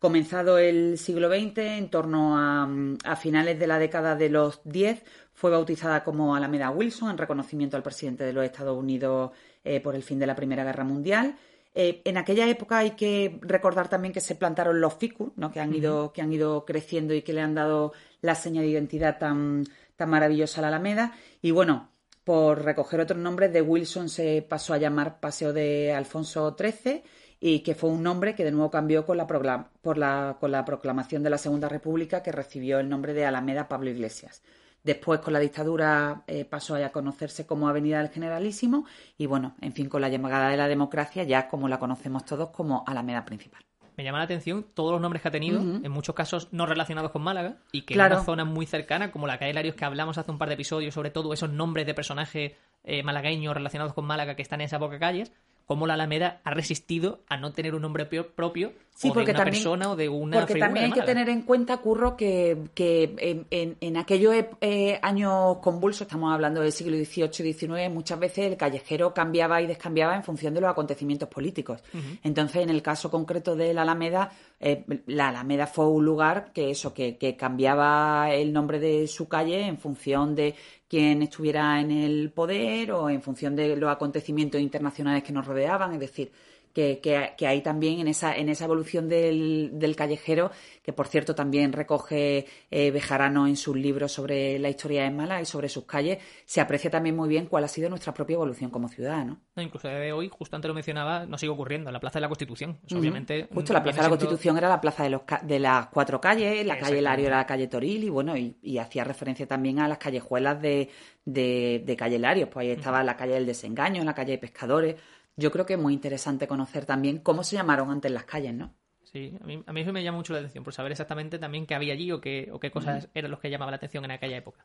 Comenzado 0.00 0.58
el 0.58 0.98
siglo 0.98 1.28
XX, 1.28 1.58
en 1.58 1.90
torno 1.90 2.36
a, 2.36 3.16
finales 3.16 3.60
de 3.60 3.66
la 3.68 3.78
década 3.78 4.16
de 4.16 4.28
los 4.28 4.60
10, 4.64 5.04
fue 5.32 5.52
bautizada 5.52 6.02
como 6.02 6.34
Alameda 6.34 6.70
Wilson 6.70 7.10
en 7.10 7.18
reconocimiento 7.18 7.76
al 7.76 7.84
presidente 7.84 8.24
de 8.24 8.32
los 8.32 8.44
Estados 8.44 8.76
Unidos 8.76 9.30
eh, 9.62 9.80
por 9.80 9.94
el 9.94 10.02
fin 10.02 10.18
de 10.18 10.26
la 10.26 10.34
Primera 10.34 10.64
Guerra 10.64 10.82
Mundial. 10.82 11.36
Eh, 11.78 12.00
en 12.06 12.16
aquella 12.16 12.48
época 12.48 12.78
hay 12.78 12.92
que 12.92 13.38
recordar 13.42 13.88
también 13.88 14.14
que 14.14 14.22
se 14.22 14.34
plantaron 14.34 14.80
los 14.80 14.94
ficus, 14.94 15.32
¿no? 15.36 15.52
que, 15.52 15.60
han 15.60 15.74
ido, 15.74 16.10
que 16.10 16.22
han 16.22 16.32
ido 16.32 16.64
creciendo 16.64 17.12
y 17.12 17.20
que 17.20 17.34
le 17.34 17.42
han 17.42 17.54
dado 17.54 17.92
la 18.22 18.34
seña 18.34 18.62
de 18.62 18.68
identidad 18.68 19.18
tan, 19.18 19.66
tan 19.94 20.08
maravillosa 20.08 20.60
a 20.60 20.62
la 20.62 20.68
Alameda. 20.68 21.12
Y 21.42 21.50
bueno, 21.50 21.90
por 22.24 22.64
recoger 22.64 23.00
otros 23.00 23.20
nombres, 23.20 23.52
de 23.52 23.60
Wilson 23.60 24.08
se 24.08 24.40
pasó 24.40 24.72
a 24.72 24.78
llamar 24.78 25.20
Paseo 25.20 25.52
de 25.52 25.92
Alfonso 25.92 26.56
XIII 26.58 27.02
y 27.40 27.60
que 27.60 27.74
fue 27.74 27.90
un 27.90 28.02
nombre 28.02 28.34
que 28.34 28.44
de 28.44 28.52
nuevo 28.52 28.70
cambió 28.70 29.04
con 29.04 29.18
la, 29.18 29.26
por 29.26 29.98
la, 29.98 30.38
con 30.40 30.50
la 30.50 30.64
proclamación 30.64 31.22
de 31.22 31.28
la 31.28 31.36
Segunda 31.36 31.68
República 31.68 32.22
que 32.22 32.32
recibió 32.32 32.78
el 32.78 32.88
nombre 32.88 33.12
de 33.12 33.26
Alameda 33.26 33.68
Pablo 33.68 33.90
Iglesias. 33.90 34.42
Después, 34.86 35.18
con 35.20 35.32
la 35.32 35.40
dictadura, 35.40 36.22
eh, 36.28 36.44
pasó 36.44 36.76
a 36.76 36.88
conocerse 36.90 37.44
como 37.44 37.68
Avenida 37.68 37.98
del 37.98 38.08
Generalísimo 38.10 38.86
y, 39.18 39.26
bueno, 39.26 39.56
en 39.60 39.72
fin, 39.72 39.88
con 39.88 40.00
la 40.00 40.08
llamada 40.08 40.48
de 40.48 40.56
la 40.56 40.68
democracia, 40.68 41.24
ya 41.24 41.48
como 41.48 41.66
la 41.68 41.80
conocemos 41.80 42.24
todos 42.24 42.50
como 42.50 42.84
Alameda 42.86 43.24
Principal. 43.24 43.62
me 43.96 44.04
llama 44.04 44.18
la 44.18 44.24
atención 44.24 44.64
todos 44.74 44.92
los 44.92 45.00
nombres 45.00 45.22
que 45.22 45.28
ha 45.28 45.30
tenido, 45.30 45.58
en 45.58 45.90
muchos 45.90 46.14
casos 46.14 46.48
no 46.52 46.66
relacionados 46.66 47.10
con 47.10 47.22
Málaga, 47.22 47.56
y 47.72 47.80
que 47.82 47.94
Claro. 47.94 48.14
en 48.14 48.18
una 48.18 48.24
zona 48.26 48.44
muy 48.44 48.66
cercana, 48.66 49.10
como 49.10 49.26
la 49.26 49.38
calle 49.38 49.54
Larios, 49.54 49.74
que 49.74 49.86
hablamos 49.86 50.18
hace 50.18 50.30
un 50.30 50.36
par 50.38 50.48
de 50.48 50.54
episodios, 50.54 50.92
sobre 50.94 51.10
todo 51.10 51.32
esos 51.32 51.50
nombres 51.50 51.86
de 51.86 51.94
personajes 51.94 52.52
eh, 52.84 53.02
malagueños 53.02 53.54
relacionados 53.54 53.94
con 53.94 54.04
Málaga 54.04 54.36
que 54.36 54.42
están 54.42 54.60
en 54.60 54.66
esas 54.66 54.78
pocas 54.78 55.00
calles, 55.00 55.32
cómo 55.64 55.86
la 55.88 55.94
Alameda 55.94 56.40
ha 56.44 56.50
resistido 56.52 57.24
a 57.28 57.38
no 57.38 57.52
tener 57.52 57.74
un 57.74 57.82
nombre 57.82 58.08
pio- 58.08 58.28
propio 58.34 58.72
Sí, 58.98 59.08
o 59.08 59.10
de 59.10 59.14
porque 59.14 59.30
una 59.32 59.38
también, 59.40 59.52
persona 59.62 59.90
o 59.90 59.96
de 59.96 60.08
una 60.08 60.38
porque 60.38 60.54
figura 60.54 60.66
también 60.68 60.86
hay 60.86 60.92
que 60.92 61.02
tener 61.02 61.28
en 61.28 61.42
cuenta, 61.42 61.76
Curro, 61.76 62.16
que, 62.16 62.56
que 62.74 63.14
en, 63.18 63.46
en- 63.50 63.76
en 63.78 63.96
aquellos 63.98 64.34
ep- 64.34 64.56
eh, 64.62 64.98
años 65.02 65.58
convulsos, 65.58 66.06
estamos 66.06 66.32
hablando 66.32 66.62
del 66.62 66.72
siglo 66.72 66.96
XVIII 66.96 67.46
y 67.46 67.52
XIX, 67.52 67.90
muchas 67.92 68.18
veces 68.18 68.46
el 68.46 68.56
callejero 68.56 69.12
cambiaba 69.12 69.60
y 69.60 69.66
descambiaba 69.66 70.16
en 70.16 70.24
función 70.24 70.54
de 70.54 70.62
los 70.62 70.70
acontecimientos 70.70 71.28
políticos. 71.28 71.82
Entonces, 72.24 72.62
en 72.62 72.70
el 72.70 72.80
caso 72.80 73.10
concreto 73.10 73.54
de 73.54 73.74
la 73.74 73.82
Alameda, 73.82 74.30
eh, 74.60 74.82
la 75.08 75.28
Alameda 75.28 75.66
fue 75.66 75.86
un 75.86 76.02
lugar 76.04 76.52
que 76.54 76.70
eso, 76.70 76.94
que, 76.94 77.18
que 77.18 77.36
cambiaba 77.36 78.30
el 78.32 78.50
nombre 78.52 78.78
de 78.80 79.06
su 79.08 79.28
calle 79.28 79.66
en 79.66 79.76
función 79.76 80.34
de 80.34 80.54
quién 80.88 81.20
estuviera 81.22 81.80
en 81.80 81.90
el 81.90 82.30
poder 82.30 82.92
o 82.92 83.10
en 83.10 83.20
función 83.20 83.54
de 83.56 83.76
los 83.76 83.90
acontecimientos 83.90 84.58
internacionales 84.60 85.22
que 85.22 85.32
nos 85.34 85.46
rodeaban, 85.46 85.92
es 85.92 86.00
decir, 86.00 86.30
que, 86.76 87.00
que, 87.00 87.32
que 87.38 87.46
ahí 87.46 87.62
también 87.62 88.00
en 88.00 88.06
esa, 88.08 88.36
en 88.36 88.50
esa 88.50 88.66
evolución 88.66 89.08
del, 89.08 89.70
del 89.72 89.96
callejero, 89.96 90.50
que 90.82 90.92
por 90.92 91.06
cierto 91.08 91.34
también 91.34 91.72
recoge 91.72 92.44
eh, 92.70 92.90
Bejarano 92.90 93.46
en 93.46 93.56
sus 93.56 93.74
libros 93.74 94.12
sobre 94.12 94.58
la 94.58 94.68
historia 94.68 95.04
de 95.04 95.10
Málaga 95.10 95.40
y 95.40 95.46
sobre 95.46 95.70
sus 95.70 95.84
calles, 95.86 96.18
se 96.44 96.60
aprecia 96.60 96.90
también 96.90 97.16
muy 97.16 97.30
bien 97.30 97.46
cuál 97.46 97.64
ha 97.64 97.68
sido 97.68 97.88
nuestra 97.88 98.12
propia 98.12 98.34
evolución 98.34 98.68
como 98.70 98.88
ciudad, 98.90 99.24
¿no? 99.24 99.40
No, 99.56 99.62
incluso 99.62 99.88
de 99.88 100.12
hoy, 100.12 100.28
justo 100.28 100.54
antes 100.54 100.68
lo 100.68 100.74
mencionaba, 100.74 101.24
no 101.24 101.38
sigue 101.38 101.50
ocurriendo, 101.50 101.88
en 101.88 101.94
la 101.94 102.00
Plaza 102.00 102.18
de 102.18 102.22
la 102.22 102.28
Constitución. 102.28 102.78
Obviamente, 102.94 103.48
Justo 103.54 103.72
la 103.72 103.82
Plaza 103.82 103.96
de 103.96 104.02
la 104.02 104.08
siendo- 104.08 104.18
Constitución 104.26 104.58
era 104.58 104.68
la 104.68 104.80
plaza 104.82 105.02
de, 105.04 105.10
los 105.10 105.22
ca- 105.22 105.40
de 105.42 105.58
las 105.58 105.86
cuatro 105.86 106.20
calles, 106.20 106.66
la 106.66 106.78
calle. 106.78 107.00
Lario 107.00 107.28
era 107.28 107.38
la 107.38 107.46
calle 107.46 107.68
Toril 107.68 108.04
y 108.04 108.10
bueno, 108.10 108.36
y, 108.36 108.58
y 108.62 108.76
hacía 108.76 109.02
referencia 109.02 109.46
también 109.46 109.78
a 109.80 109.88
las 109.88 109.96
callejuelas 109.96 110.60
de, 110.60 110.90
de, 111.24 111.82
de 111.86 111.96
calle 111.96 112.18
Lario, 112.18 112.50
pues 112.50 112.64
ahí 112.66 112.70
estaba 112.72 113.02
la 113.02 113.16
calle 113.16 113.32
del 113.32 113.46
Desengaño, 113.46 114.04
la 114.04 114.12
calle 114.14 114.32
de 114.32 114.38
Pescadores. 114.38 114.96
Yo 115.36 115.50
creo 115.50 115.66
que 115.66 115.74
es 115.74 115.78
muy 115.78 115.92
interesante 115.92 116.48
conocer 116.48 116.86
también 116.86 117.18
cómo 117.18 117.44
se 117.44 117.56
llamaron 117.56 117.90
antes 117.90 118.10
las 118.10 118.24
calles, 118.24 118.54
¿no? 118.54 118.72
Sí, 119.04 119.36
a 119.40 119.44
mí, 119.46 119.62
a 119.66 119.72
mí 119.72 119.80
eso 119.82 119.92
me 119.92 120.02
llama 120.02 120.18
mucho 120.18 120.32
la 120.32 120.40
atención, 120.40 120.64
por 120.64 120.72
saber 120.72 120.92
exactamente 120.92 121.38
también 121.38 121.66
qué 121.66 121.74
había 121.74 121.92
allí 121.92 122.10
o 122.10 122.20
qué, 122.20 122.48
o 122.52 122.58
qué 122.58 122.70
cosas 122.70 123.08
eran 123.14 123.30
los 123.30 123.40
que 123.40 123.50
llamaban 123.50 123.70
la 123.72 123.76
atención 123.76 124.04
en 124.04 124.10
aquella 124.10 124.36
época. 124.36 124.64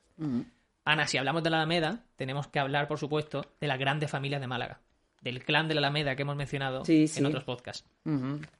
Ana, 0.84 1.08
si 1.08 1.18
hablamos 1.18 1.44
de 1.44 1.50
la 1.52 1.58
Alameda, 1.58 2.06
tenemos 2.16 2.48
que 2.48 2.60
hablar, 2.60 2.88
por 2.88 2.98
supuesto, 2.98 3.46
de 3.60 3.68
las 3.68 3.78
grandes 3.78 4.10
familias 4.10 4.42
de 4.42 4.48
Málaga, 4.48 4.80
del 5.22 5.44
clan 5.44 5.68
de 5.68 5.76
la 5.76 5.80
Alameda 5.82 6.16
que 6.16 6.24
hemos 6.24 6.36
mencionado 6.36 6.84
Sí, 6.86 7.06
en 7.16 7.26
otros 7.28 7.44
podcasts. 7.44 7.88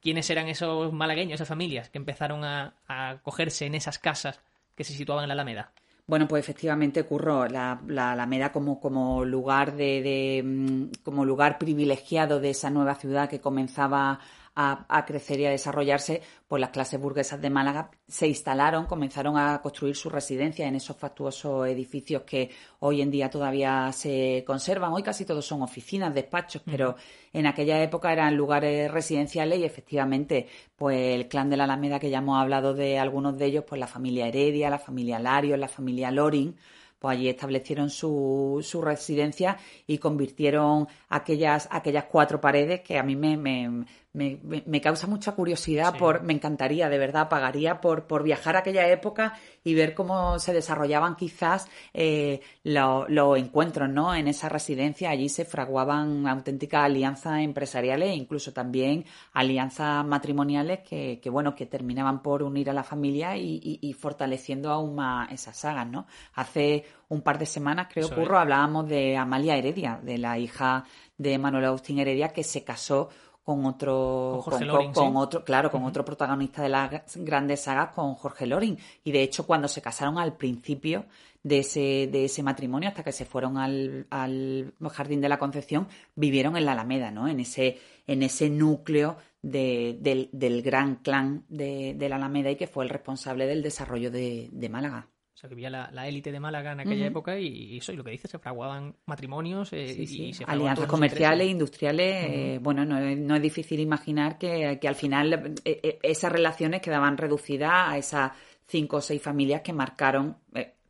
¿Quiénes 0.00 0.30
eran 0.30 0.48
esos 0.48 0.92
malagueños, 0.92 1.34
esas 1.34 1.48
familias 1.48 1.90
que 1.90 1.98
empezaron 1.98 2.44
a, 2.44 2.74
a 2.86 3.18
cogerse 3.22 3.66
en 3.66 3.74
esas 3.74 3.98
casas 3.98 4.40
que 4.76 4.84
se 4.84 4.92
situaban 4.92 5.24
en 5.24 5.28
la 5.28 5.34
Alameda? 5.34 5.72
Bueno, 6.12 6.28
pues 6.28 6.44
efectivamente, 6.44 7.04
Curro, 7.04 7.48
la, 7.48 7.80
la 7.86 8.12
Alameda 8.12 8.52
como, 8.52 8.78
como 8.78 9.24
lugar 9.24 9.74
de, 9.74 10.02
de, 10.02 10.42
mm, 10.44 11.00
como 11.02 11.24
lugar 11.24 11.56
privilegiado 11.56 12.38
de 12.38 12.50
esa 12.50 12.68
nueva 12.68 12.96
ciudad 12.96 13.30
que 13.30 13.40
comenzaba 13.40 14.20
a, 14.54 14.84
a 14.88 15.04
crecer 15.04 15.40
y 15.40 15.46
a 15.46 15.50
desarrollarse, 15.50 16.22
pues 16.46 16.60
las 16.60 16.70
clases 16.70 17.00
burguesas 17.00 17.40
de 17.40 17.50
Málaga 17.50 17.90
se 18.06 18.28
instalaron, 18.28 18.86
comenzaron 18.86 19.38
a 19.38 19.60
construir 19.62 19.96
su 19.96 20.10
residencia 20.10 20.66
en 20.66 20.76
esos 20.76 20.96
fastuosos 20.96 21.66
edificios 21.66 22.22
que 22.22 22.50
hoy 22.80 23.00
en 23.00 23.10
día 23.10 23.30
todavía 23.30 23.90
se 23.92 24.44
conservan. 24.46 24.92
Hoy 24.92 25.02
casi 25.02 25.24
todos 25.24 25.46
son 25.46 25.62
oficinas, 25.62 26.14
despachos, 26.14 26.62
pero 26.64 26.96
en 27.32 27.46
aquella 27.46 27.82
época 27.82 28.12
eran 28.12 28.36
lugares 28.36 28.90
residenciales 28.90 29.58
y 29.58 29.64
efectivamente, 29.64 30.46
pues 30.76 30.98
el 31.14 31.28
clan 31.28 31.48
de 31.48 31.56
la 31.56 31.64
Alameda, 31.64 31.98
que 31.98 32.10
ya 32.10 32.18
hemos 32.18 32.40
hablado 32.40 32.74
de 32.74 32.98
algunos 32.98 33.38
de 33.38 33.46
ellos, 33.46 33.64
pues 33.66 33.78
la 33.78 33.86
familia 33.86 34.28
Heredia, 34.28 34.68
la 34.68 34.78
familia 34.78 35.18
Larios, 35.18 35.58
la 35.58 35.68
familia 35.68 36.10
Loring, 36.10 36.54
pues 37.02 37.18
allí 37.18 37.28
establecieron 37.28 37.90
su, 37.90 38.60
su 38.62 38.80
residencia 38.80 39.56
y 39.88 39.98
convirtieron 39.98 40.86
aquellas, 41.08 41.66
aquellas 41.72 42.04
cuatro 42.04 42.40
paredes 42.40 42.82
que 42.82 42.96
a 42.96 43.02
mí 43.02 43.16
me, 43.16 43.36
me, 43.36 43.84
me, 44.14 44.38
me- 44.42 44.62
me 44.66 44.80
causa 44.80 45.06
mucha 45.06 45.32
curiosidad, 45.32 45.92
Sí. 45.94 45.98
por, 45.98 46.22
me 46.22 46.34
encantaría, 46.34 46.88
de 46.88 46.98
verdad, 46.98 47.28
pagaría 47.28 47.80
por, 47.80 48.06
por 48.06 48.22
viajar 48.22 48.56
a 48.56 48.58
aquella 48.58 48.86
época 48.88 49.34
y 49.64 49.74
ver 49.74 49.94
cómo 49.94 50.38
se 50.38 50.52
desarrollaban 50.52 51.16
quizás 51.16 51.66
eh, 51.94 52.40
lo- 52.62 53.06
los 53.08 53.38
encuentros 53.38 53.88
¿no? 53.88 54.14
en 54.14 54.28
esa 54.28 54.48
residencia. 54.48 55.08
Allí 55.10 55.28
se 55.28 55.44
fraguaban 55.44 56.26
auténticas 56.28 56.84
alianzas 56.84 57.40
empresariales 57.40 58.10
e 58.10 58.14
incluso 58.14 58.52
también 58.52 59.04
alianzas 59.32 60.04
matrimoniales 60.04 60.80
que, 60.80 61.18
que, 61.22 61.30
bueno, 61.30 61.54
que 61.54 61.66
terminaban 61.66 62.22
por 62.22 62.42
unir 62.42 62.68
a 62.70 62.72
la 62.74 62.84
familia 62.84 63.36
y, 63.36 63.60
y- 63.62 63.78
y 63.80 63.92
fortaleciendo 63.94 64.70
aún 64.70 64.94
más 64.94 65.30
esas 65.32 65.56
sagas, 65.56 65.86
¿no? 65.86 66.06
Hace 66.34 66.84
un 67.08 67.22
par 67.22 67.38
de 67.38 67.46
semanas, 67.46 67.88
creo, 67.92 68.08
Curro, 68.14 68.38
hablábamos 68.38 68.88
de 68.88 69.16
Amalia 69.16 69.56
Heredia, 69.56 69.98
de 70.02 70.18
la 70.18 70.38
hija 70.38 70.84
de 71.18 71.38
Manuel 71.38 71.64
Agustín 71.66 71.98
Heredia, 71.98 72.28
que 72.28 72.42
se 72.44 72.64
casó 72.64 73.08
con 73.44 73.64
otro 73.66 74.32
Con 74.34 74.40
Jorge 74.42 74.58
con- 74.60 74.68
Loring, 74.68 74.92
con 74.92 75.10
sí. 75.12 75.16
otro 75.16 75.44
claro 75.44 75.70
con 75.70 75.84
otro 75.84 76.04
protagonista 76.04 76.62
de 76.62 76.68
las 76.68 77.16
grandes 77.16 77.60
sagas 77.62 77.90
con 77.90 78.14
Jorge 78.14 78.46
Loring. 78.46 78.78
Y 79.04 79.12
de 79.12 79.22
hecho 79.22 79.46
cuando 79.46 79.68
se 79.68 79.82
casaron 79.82 80.18
al 80.18 80.36
principio 80.36 81.06
de 81.42 81.58
ese 81.58 82.08
de 82.12 82.24
ese 82.26 82.42
matrimonio 82.44 82.88
hasta 82.88 83.02
que 83.02 83.10
se 83.12 83.24
fueron 83.24 83.58
al, 83.58 84.06
al 84.10 84.72
jardín 84.92 85.20
de 85.20 85.28
la 85.28 85.40
Concepción 85.40 85.88
vivieron 86.14 86.56
en 86.56 86.64
la 86.64 86.72
Alameda 86.72 87.10
no 87.10 87.26
en 87.26 87.40
ese 87.40 87.78
en 88.06 88.22
ese 88.22 88.48
núcleo 88.48 89.16
de- 89.42 89.96
del, 90.00 90.28
del 90.32 90.62
gran 90.62 90.96
clan 90.96 91.44
de, 91.48 91.94
de 91.94 92.08
la 92.08 92.14
Alameda 92.14 92.50
y 92.52 92.56
que 92.56 92.68
fue 92.68 92.84
el 92.84 92.90
responsable 92.90 93.46
del 93.46 93.60
desarrollo 93.60 94.12
de, 94.12 94.50
de 94.52 94.68
Málaga 94.68 95.08
sea, 95.42 95.48
que 95.48 95.54
había 95.54 95.68
la, 95.70 96.08
élite 96.08 96.32
de 96.32 96.40
Málaga 96.40 96.72
en 96.72 96.80
aquella 96.80 97.06
época 97.06 97.38
y, 97.38 97.46
y 97.46 97.76
eso, 97.78 97.92
y 97.92 97.96
lo 97.96 98.04
que 98.04 98.12
dices, 98.12 98.30
se 98.30 98.38
fraguaban 98.38 98.96
matrimonios 99.06 99.72
eh, 99.72 99.88
Sí, 99.94 100.02
y, 100.02 100.06
sí. 100.06 100.22
y 100.26 100.32
se 100.32 100.44
alianzas 100.44 100.86
comerciales, 100.86 101.48
industriales, 101.48 102.26
eh, 102.30 102.58
bueno, 102.62 102.84
no, 102.84 102.98
es- 102.98 103.18
no 103.18 103.36
es 103.36 103.42
difícil 103.42 103.80
imaginar 103.80 104.38
que, 104.38 104.78
que 104.80 104.88
al 104.88 104.94
final 104.94 105.54
eh, 105.64 105.98
esas 106.02 106.32
relaciones 106.32 106.80
quedaban 106.80 107.16
reducidas 107.18 107.72
a 107.74 107.98
esas 107.98 108.32
cinco 108.66 108.96
o 108.98 109.00
seis 109.00 109.20
familias 109.20 109.60
que 109.62 109.72
marcaron 109.72 110.36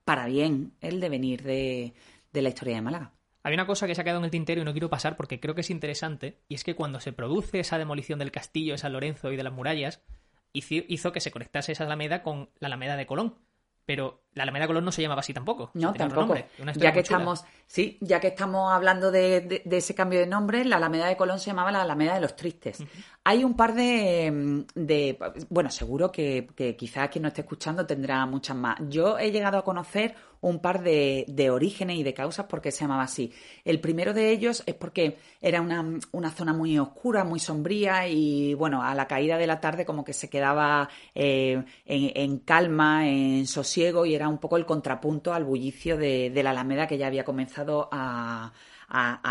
para 0.04 0.26
bien 0.26 0.72
el 0.80 1.00
devenir 1.00 1.42
de, 1.42 1.94
de 2.32 2.42
la 2.42 2.48
historia 2.50 2.76
de 2.76 2.82
Málaga. 2.82 3.12
Hay 3.44 3.54
una 3.54 3.66
cosa 3.66 3.86
que 3.88 3.94
se 3.94 4.00
ha 4.00 4.04
quedado 4.04 4.20
en 4.20 4.24
el 4.26 4.30
tintero 4.30 4.60
y 4.60 4.64
no 4.64 4.72
quiero 4.72 4.88
pasar 4.90 5.16
porque 5.16 5.40
creo 5.40 5.54
que 5.56 5.62
es 5.62 5.70
interesante, 5.70 6.38
y 6.48 6.54
es 6.54 6.62
que 6.62 6.76
cuando 6.76 7.00
se 7.00 7.12
produce 7.12 7.58
esa 7.58 7.78
demolición 7.78 8.18
del 8.20 8.30
castillo 8.30 8.74
de 8.74 8.78
San 8.78 8.92
Lorenzo 8.92 9.32
y 9.32 9.36
de 9.36 9.42
las 9.42 9.52
murallas, 9.52 10.00
hizo, 10.52 10.74
hizo 10.86 11.10
que 11.12 11.20
se 11.20 11.30
conectase 11.32 11.72
esa 11.72 11.84
alameda 11.84 12.22
con 12.22 12.50
la 12.60 12.66
alameda 12.68 12.96
de 12.96 13.06
Colón. 13.06 13.34
Pero 13.84 14.22
la 14.34 14.44
alameda 14.44 14.62
de 14.64 14.66
Colón 14.68 14.84
no 14.84 14.92
se 14.92 15.02
llamaba 15.02 15.20
así 15.20 15.34
tampoco. 15.34 15.70
No, 15.74 15.92
tampoco. 15.98 16.20
nombre, 16.22 16.46
Ya 16.80 16.92
que 16.92 17.00
estamos, 17.00 17.44
sí, 17.66 17.98
ya 18.00 18.20
que 18.20 18.28
estamos 18.28 18.72
hablando 18.72 19.10
de, 19.10 19.40
de- 19.42 19.62
de 19.64 19.76
ese 19.76 19.94
cambio 19.94 20.20
de 20.20 20.26
nombre, 20.26 20.64
la 20.64 20.76
Alameda 20.76 21.06
de 21.06 21.16
Colón 21.16 21.38
se 21.38 21.46
llamaba 21.50 21.70
la 21.72 21.82
Alameda 21.82 22.14
de 22.14 22.20
los 22.20 22.34
Tristes. 22.36 22.82
Hay 23.24 23.44
un 23.44 23.54
par 23.54 23.74
de, 23.74 24.64
de 24.74 25.18
bueno, 25.50 25.70
seguro 25.70 26.10
que, 26.10 26.48
que 26.56 26.76
quizás 26.76 27.08
quien 27.10 27.22
no 27.22 27.28
esté 27.28 27.42
escuchando 27.42 27.86
tendrá 27.86 28.24
muchas 28.26 28.56
más. 28.56 28.78
Yo 28.88 29.18
he 29.18 29.30
llegado 29.30 29.58
a 29.58 29.64
conocer 29.64 30.14
un 30.40 30.58
par 30.58 30.82
de, 30.82 31.24
de 31.28 31.50
orígenes 31.50 31.98
y 31.98 32.02
de 32.02 32.14
causas 32.14 32.46
por 32.46 32.60
qué 32.60 32.72
se 32.72 32.80
llamaba 32.80 33.04
así. 33.04 33.32
El 33.64 33.78
primero 33.80 34.12
de 34.12 34.30
ellos 34.32 34.64
es 34.66 34.74
porque 34.74 35.18
era 35.40 35.60
una, 35.60 35.84
una 36.10 36.30
zona 36.32 36.52
muy 36.52 36.76
oscura, 36.80 37.22
muy 37.22 37.38
sombría 37.38 38.08
y, 38.08 38.54
bueno, 38.54 38.82
a 38.82 38.92
la 38.96 39.06
caída 39.06 39.38
de 39.38 39.46
la 39.46 39.60
tarde 39.60 39.84
como 39.84 40.04
que 40.04 40.12
se 40.12 40.28
quedaba 40.28 40.88
eh, 41.14 41.62
en, 41.86 42.10
en 42.16 42.38
calma, 42.38 43.06
en 43.08 43.46
sosiego 43.46 44.04
y 44.04 44.16
era 44.16 44.21
un 44.28 44.38
poco 44.38 44.56
el 44.56 44.66
contrapunto 44.66 45.32
al 45.32 45.44
bullicio 45.44 45.96
de, 45.96 46.32
la 46.42 46.50
Alameda 46.50 46.86
que 46.86 46.98
ya 46.98 47.06
había 47.06 47.24
comenzado 47.24 47.88
a, 47.92 48.52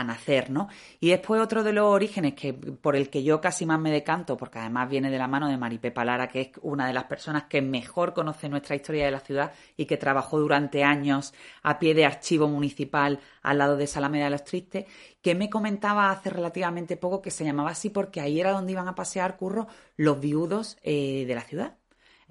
nacer, 0.06 0.50
¿no? 0.50 0.70
Y 1.00 1.10
después 1.10 1.40
otro 1.40 1.64
de 1.64 1.72
los 1.72 1.86
orígenes 1.86 2.34
que 2.34 2.52
por 2.52 2.96
el 2.96 3.12
que 3.12 3.22
yo 3.22 3.40
casi 3.40 3.66
más 3.68 3.80
me 3.80 3.92
decanto, 3.92 4.36
porque 4.36 4.58
además 4.58 4.90
viene 4.90 5.12
de 5.12 5.20
la 5.20 5.28
mano 5.28 5.48
de 5.50 5.58
Maripepa 5.58 6.04
Lara, 6.04 6.28
que 6.28 6.42
es 6.42 6.50
una 6.64 6.88
de 6.88 6.94
las 6.94 7.04
personas 7.04 7.44
que 7.44 7.62
mejor 7.62 8.14
conoce 8.14 8.50
nuestra 8.50 8.76
historia 8.76 9.06
de 9.06 9.12
la 9.12 9.20
ciudad 9.20 9.52
y 9.78 9.86
que 9.86 9.98
trabajó 9.98 10.40
durante 10.40 10.84
años 10.84 11.34
a 11.62 11.78
pie 11.78 11.94
de 11.94 12.06
archivo 12.06 12.48
municipal 12.48 13.20
al 13.44 13.58
lado 13.60 13.78
de 13.78 13.86
Salameda 13.86 14.26
de 14.26 14.32
los 14.32 14.44
Tristes, 14.44 14.86
que 15.22 15.36
me 15.36 15.50
comentaba 15.50 16.10
hace 16.10 16.32
relativamente 16.32 16.98
poco 16.98 17.22
que 17.22 17.30
se 17.30 17.46
llamaba 17.46 17.70
así 17.72 17.92
porque 17.92 18.20
ahí 18.20 18.40
era 18.40 18.54
donde 18.54 18.72
iban 18.72 18.88
a 18.88 18.96
pasear 18.96 19.38
curro 19.38 19.68
los 19.96 20.20
viudos 20.20 20.78
eh, 20.82 21.26
de 21.28 21.36
la 21.36 21.42
ciudad. 21.42 21.81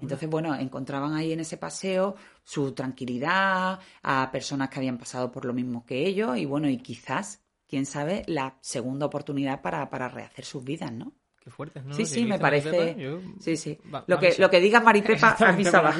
Entonces, 0.01 0.29
bueno, 0.29 0.55
encontraban 0.55 1.13
ahí 1.13 1.31
en 1.31 1.39
ese 1.41 1.57
paseo 1.57 2.15
su 2.43 2.71
tranquilidad, 2.73 3.79
a 4.03 4.29
personas 4.31 4.69
que 4.69 4.79
habían 4.79 4.97
pasado 4.97 5.31
por 5.31 5.45
lo 5.45 5.53
mismo 5.53 5.85
que 5.85 6.05
ellos 6.07 6.37
y 6.37 6.45
bueno, 6.45 6.69
y 6.69 6.77
quizás, 6.77 7.43
quién 7.67 7.85
sabe, 7.85 8.23
la 8.27 8.57
segunda 8.61 9.05
oportunidad 9.05 9.61
para, 9.61 9.89
para 9.89 10.09
rehacer 10.09 10.43
sus 10.45 10.63
vidas, 10.63 10.91
¿no? 10.91 11.13
Qué 11.39 11.49
fuerte, 11.49 11.81
¿no? 11.81 11.95
sí, 11.95 12.05
sí, 12.05 12.25
me 12.25 12.37
parece. 12.37 12.95
Yo- 12.99 13.21
Sí, 13.39 13.57
sí. 13.57 13.77
Va- 13.91 14.03
lo, 14.07 14.19
que, 14.19 14.35
lo 14.37 14.49
que 14.49 14.59
diga 14.59 14.79
Maripepa, 14.79 15.35
a 15.39 15.51
mí 15.53 15.65
sola. 15.65 15.95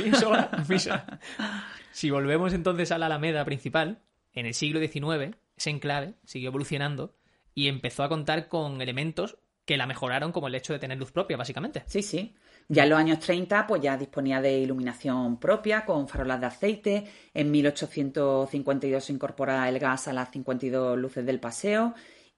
Si 1.92 2.10
volvemos 2.10 2.54
entonces 2.54 2.92
a 2.92 2.98
la 2.98 3.08
Alameda 3.08 3.44
principal, 3.46 4.02
en 4.34 4.46
el 4.46 4.54
siglo 4.54 4.80
XIX, 4.80 5.36
ese 5.58 5.70
enclave 5.72 6.14
siguió 6.26 6.50
evolucionando 6.50 7.16
y 7.54 7.68
empezó 7.68 8.04
a 8.04 8.10
contar 8.10 8.48
con 8.48 8.82
elementos 8.82 9.38
que 9.66 9.78
la 9.78 9.86
mejoraron 9.88 10.32
como 10.32 10.48
el 10.48 10.56
hecho 10.56 10.74
de 10.74 10.80
tener 10.80 10.98
luz 10.98 11.12
propia, 11.12 11.38
básicamente. 11.38 11.84
Sí, 11.88 12.02
sí. 12.02 12.36
Ya 12.68 12.84
en 12.84 12.90
los 12.90 13.00
años 13.00 13.20
30, 13.20 13.68
pues 13.68 13.82
ya 13.82 13.98
disponía 13.98 14.42
de 14.42 14.60
iluminación 14.60 15.38
propia 15.38 15.86
con 15.86 16.08
farolas 16.08 16.40
de 16.40 16.46
aceite. 16.46 17.06
En 17.34 17.52
1852 17.52 19.04
se 19.04 19.14
incorpora 19.14 19.68
el 19.68 19.80
gas 19.80 20.08
a 20.08 20.14
las 20.14 20.32
52 20.32 20.98
luces 20.98 21.26
del 21.26 21.40
paseo. 21.40 21.94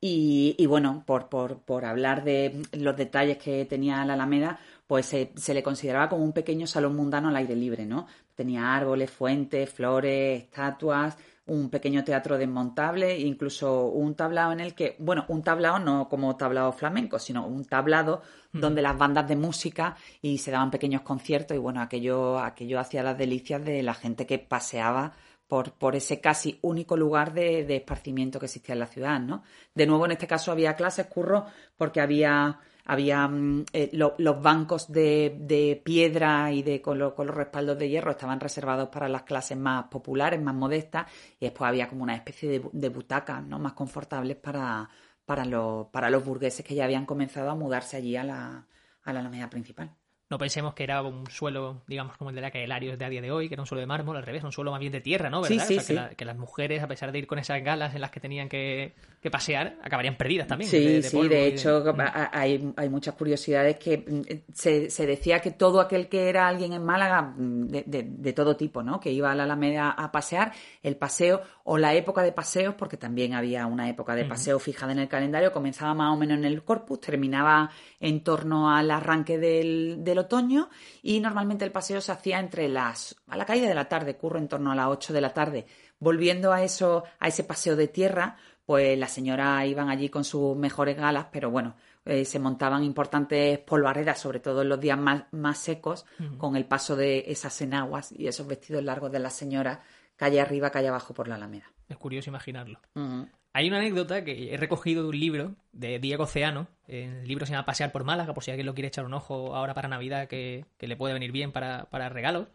Y, 0.05 0.65
bueno, 0.67 1.03
por, 1.07 1.29
por, 1.29 1.59
por, 1.61 1.85
hablar 1.85 2.25
de 2.25 2.61
los 2.73 2.97
detalles 2.97 3.37
que 3.37 3.63
tenía 3.63 4.03
la 4.03 4.15
Alameda, 4.15 4.59
pues 4.85 5.05
se, 5.05 5.53
le 5.53 5.63
consideraba 5.63 6.09
como 6.09 6.25
un 6.25 6.33
pequeño 6.33 6.67
salón 6.67 6.97
mundano 6.97 7.29
al 7.29 7.37
aire 7.37 7.55
libre, 7.55 7.85
¿no? 7.85 8.07
Tenía 8.35 8.75
árboles, 8.75 9.09
fuentes, 9.09 9.69
flores, 9.69 10.43
estatuas, 10.43 11.17
un 11.45 11.69
pequeño 11.69 12.03
teatro 12.03 12.37
desmontable, 12.37 13.19
incluso 13.19 13.87
un 13.87 14.15
tablado 14.15 14.53
en 14.53 14.61
el 14.61 14.73
que, 14.73 14.95
bueno, 14.99 15.25
un 15.27 15.43
tablado 15.43 15.77
no 15.79 16.07
como 16.07 16.35
tablado 16.37 16.71
flamenco, 16.71 17.19
sino 17.19 17.45
un 17.45 17.65
tablado 17.65 18.21
mm. 18.53 18.59
donde 18.59 18.81
las 18.81 18.97
bandas 18.97 19.27
de 19.27 19.35
música 19.35 19.95
y 20.21 20.37
se 20.37 20.51
daban 20.51 20.71
pequeños 20.71 21.01
conciertos 21.01 21.55
y 21.55 21.59
bueno, 21.59 21.81
aquello, 21.81 22.39
aquello 22.39 22.79
hacía 22.79 23.03
las 23.03 23.17
delicias 23.17 23.63
de 23.63 23.83
la 23.83 23.93
gente 23.93 24.25
que 24.25 24.39
paseaba 24.39 25.13
por, 25.47 25.73
por 25.73 25.95
ese 25.95 26.21
casi 26.21 26.59
único 26.61 26.95
lugar 26.95 27.33
de, 27.33 27.65
de, 27.65 27.75
esparcimiento 27.75 28.39
que 28.39 28.45
existía 28.45 28.73
en 28.73 28.79
la 28.79 28.87
ciudad, 28.87 29.19
¿no? 29.19 29.43
De 29.75 29.85
nuevo, 29.85 30.05
en 30.05 30.13
este 30.13 30.27
caso 30.27 30.51
había 30.51 30.75
clases, 30.75 31.07
curro, 31.07 31.45
porque 31.77 31.99
había, 31.99 32.59
había 32.85 33.27
mm, 33.27 33.65
eh, 33.73 33.89
lo, 33.93 34.15
los 34.17 34.41
bancos 34.41 34.91
de, 34.91 35.35
de, 35.39 35.81
piedra 35.83 36.51
y 36.51 36.63
de, 36.63 36.81
con, 36.81 37.11
con, 37.11 37.27
los 37.27 37.35
respaldos 37.35 37.77
de 37.77 37.89
hierro 37.89 38.11
estaban 38.11 38.39
reservados 38.39 38.89
para 38.89 39.07
las 39.07 39.23
clases 39.23 39.57
más 39.57 39.85
populares, 39.85 40.41
más 40.41 40.55
modestas, 40.55 41.07
y 41.39 41.45
después 41.45 41.67
había 41.67 41.87
como 41.87 42.03
una 42.03 42.15
especie 42.15 42.49
de, 42.49 42.69
de 42.71 42.89
butacas, 42.89 43.43
¿no? 43.43 43.59
Más 43.59 43.73
confortables 43.73 44.37
para, 44.37 44.89
para, 45.25 45.45
los, 45.45 45.87
para 45.87 46.09
los 46.09 46.25
burgueses 46.25 46.65
que 46.65 46.75
ya 46.75 46.85
habían 46.85 47.05
comenzado 47.05 47.49
a 47.49 47.55
mudarse 47.55 47.97
allí 47.97 48.15
a 48.15 48.23
la, 48.23 48.67
a 49.03 49.13
la 49.13 49.19
alameda 49.19 49.49
principal. 49.49 49.95
No 50.29 50.37
pensemos 50.37 50.73
que 50.73 50.83
era 50.83 51.01
un 51.01 51.29
suelo, 51.29 51.83
digamos, 51.85 52.17
como 52.17 52.29
el 52.29 52.35
de 52.35 52.41
la 52.41 52.49
calle 52.49 52.65
Larios 52.65 52.97
de 52.97 53.05
a 53.05 53.09
día 53.09 53.21
de 53.21 53.31
hoy, 53.31 53.49
que 53.49 53.55
era 53.55 53.61
un 53.61 53.67
suelo 53.67 53.81
de 53.81 53.85
mármol, 53.87 54.17
al 54.17 54.23
revés, 54.23 54.43
un 54.43 54.51
suelo 54.51 54.71
más 54.71 54.79
bien 54.79 54.91
de 54.91 55.01
tierra, 55.01 55.29
¿no? 55.29 55.41
¿Verdad? 55.41 55.65
Sí, 55.67 55.75
sí, 55.75 55.77
o 55.77 55.81
sea, 55.81 55.81
sí. 55.81 55.87
que, 55.87 55.93
la, 55.93 56.09
que, 56.09 56.25
las 56.25 56.37
mujeres, 56.37 56.81
a 56.81 56.87
pesar 56.87 57.11
de 57.11 57.19
ir 57.19 57.27
con 57.27 57.39
esas 57.39 57.61
galas 57.63 57.93
en 57.93 58.01
las 58.01 58.09
que 58.09 58.19
tenían 58.19 58.49
que, 58.49 58.93
que 59.21 59.29
pasear, 59.29 59.77
acabarían 59.83 60.17
perdidas 60.17 60.47
también. 60.47 60.69
Sí, 60.69 60.79
de, 60.79 60.93
de 60.93 61.03
sí, 61.03 61.27
de 61.27 61.47
hecho, 61.47 61.81
de... 61.81 61.93
hay, 62.31 62.73
hay, 62.75 62.89
muchas 62.89 63.15
curiosidades 63.15 63.77
que 63.77 63.97
mm, 63.99 64.53
se, 64.53 64.89
se, 64.89 65.05
decía 65.05 65.39
que 65.39 65.51
todo 65.51 65.79
aquel 65.79 66.09
que 66.09 66.29
era 66.29 66.47
alguien 66.47 66.73
en 66.73 66.83
Málaga, 66.83 67.21
mm, 67.21 67.67
de, 67.67 67.83
de, 67.85 68.33
todo 68.33 68.55
tipo, 68.55 68.81
¿no? 68.81 68.99
Que 68.99 69.11
iba 69.11 69.31
a 69.31 69.35
la 69.35 69.43
Alameda 69.43 69.91
a 69.91 70.11
pasear, 70.11 70.51
el 70.81 70.95
paseo 70.95 71.41
o 71.63 71.77
la 71.77 71.93
época 71.93 72.23
de 72.23 72.31
paseos, 72.31 72.75
porque 72.75 72.97
también 72.97 73.33
había 73.33 73.65
una 73.65 73.89
época 73.89 74.15
de 74.15 74.25
paseo 74.25 74.57
uh 74.57 74.59
-huh. 74.59 74.63
fijada 74.63 74.91
en 74.91 74.99
el 74.99 75.07
calendario, 75.07 75.51
comenzaba 75.51 75.93
más 75.93 76.13
o 76.13 76.17
menos 76.17 76.37
en 76.37 76.45
el 76.45 76.63
Corpus, 76.63 76.99
terminaba 76.99 77.69
en 77.99 78.23
torno 78.23 78.75
al 78.75 78.89
arranque 78.89 79.37
del, 79.37 79.97
del 79.99 80.12
otoño 80.19 80.69
y 81.01 81.19
normalmente 81.19 81.65
el 81.65 81.71
paseo 81.71 82.01
se 82.01 82.11
hacía 82.11 82.39
entre 82.39 82.67
las 82.69 83.15
a 83.27 83.37
la 83.37 83.45
caída 83.45 83.67
de 83.67 83.75
la 83.75 83.89
tarde, 83.89 84.15
curro 84.15 84.39
en 84.39 84.47
torno 84.47 84.71
a 84.71 84.75
las 84.75 84.87
8 84.87 85.13
de 85.13 85.21
la 85.21 85.33
tarde. 85.33 85.65
Volviendo 85.99 86.51
a 86.51 86.63
eso 86.63 87.03
a 87.19 87.27
ese 87.27 87.43
paseo 87.43 87.75
de 87.75 87.87
tierra, 87.87 88.37
pues 88.65 88.97
las 88.97 89.11
señoras 89.11 89.65
iban 89.65 89.89
allí 89.89 90.09
con 90.09 90.23
sus 90.23 90.55
mejores 90.55 90.97
galas, 90.97 91.27
pero 91.31 91.49
bueno, 91.51 91.75
eh, 92.05 92.25
se 92.25 92.39
montaban 92.39 92.83
importantes 92.83 93.59
polvaredas, 93.59 94.19
sobre 94.19 94.39
todo 94.39 94.61
en 94.61 94.69
los 94.69 94.79
días 94.79 94.97
más, 94.97 95.23
más 95.31 95.57
secos, 95.57 96.05
uh 96.19 96.23
-huh. 96.23 96.37
con 96.37 96.55
el 96.55 96.65
paso 96.65 96.95
de 96.95 97.25
esas 97.27 97.61
enaguas 97.61 98.11
y 98.11 98.27
esos 98.27 98.47
vestidos 98.47 98.83
largos 98.83 99.11
de 99.11 99.19
las 99.19 99.33
señoras, 99.33 99.79
calle 100.15 100.41
arriba, 100.41 100.69
calle 100.69 100.89
abajo 100.89 101.13
por 101.13 101.27
la 101.27 101.35
Alameda. 101.35 101.71
Es 101.87 101.97
curioso 101.97 102.29
imaginarlo. 102.29 102.79
Uh 102.95 103.01
-huh. 103.01 103.29
Hay 103.55 103.67
una 103.67 103.77
anécdota 103.77 104.23
que 104.23 104.51
he 104.51 104.57
recogido 104.57 105.03
de 105.03 105.09
un 105.09 105.19
libro 105.19 105.55
de 105.73 105.99
Diego 105.99 106.23
Oceano. 106.23 106.67
El 106.87 107.27
libro 107.27 107.45
se 107.45 107.51
llama 107.51 107.67
Pasear 107.67 107.91
por 107.91 108.03
Málaga, 108.03 108.33
por 108.33 108.43
si 108.43 108.49
alguien 108.49 108.65
lo 108.65 108.73
quiere 108.73 108.87
echar 108.87 109.05
un 109.05 109.13
ojo 109.13 109.55
ahora 109.55 109.75
para 109.75 109.87
Navidad, 109.87 110.27
que, 110.27 110.65
le 110.79 110.97
puede 110.97 111.13
venir 111.13 111.31
bien 111.31 111.51
para, 111.51 111.85
para 111.91 112.09
regalos. 112.09 112.47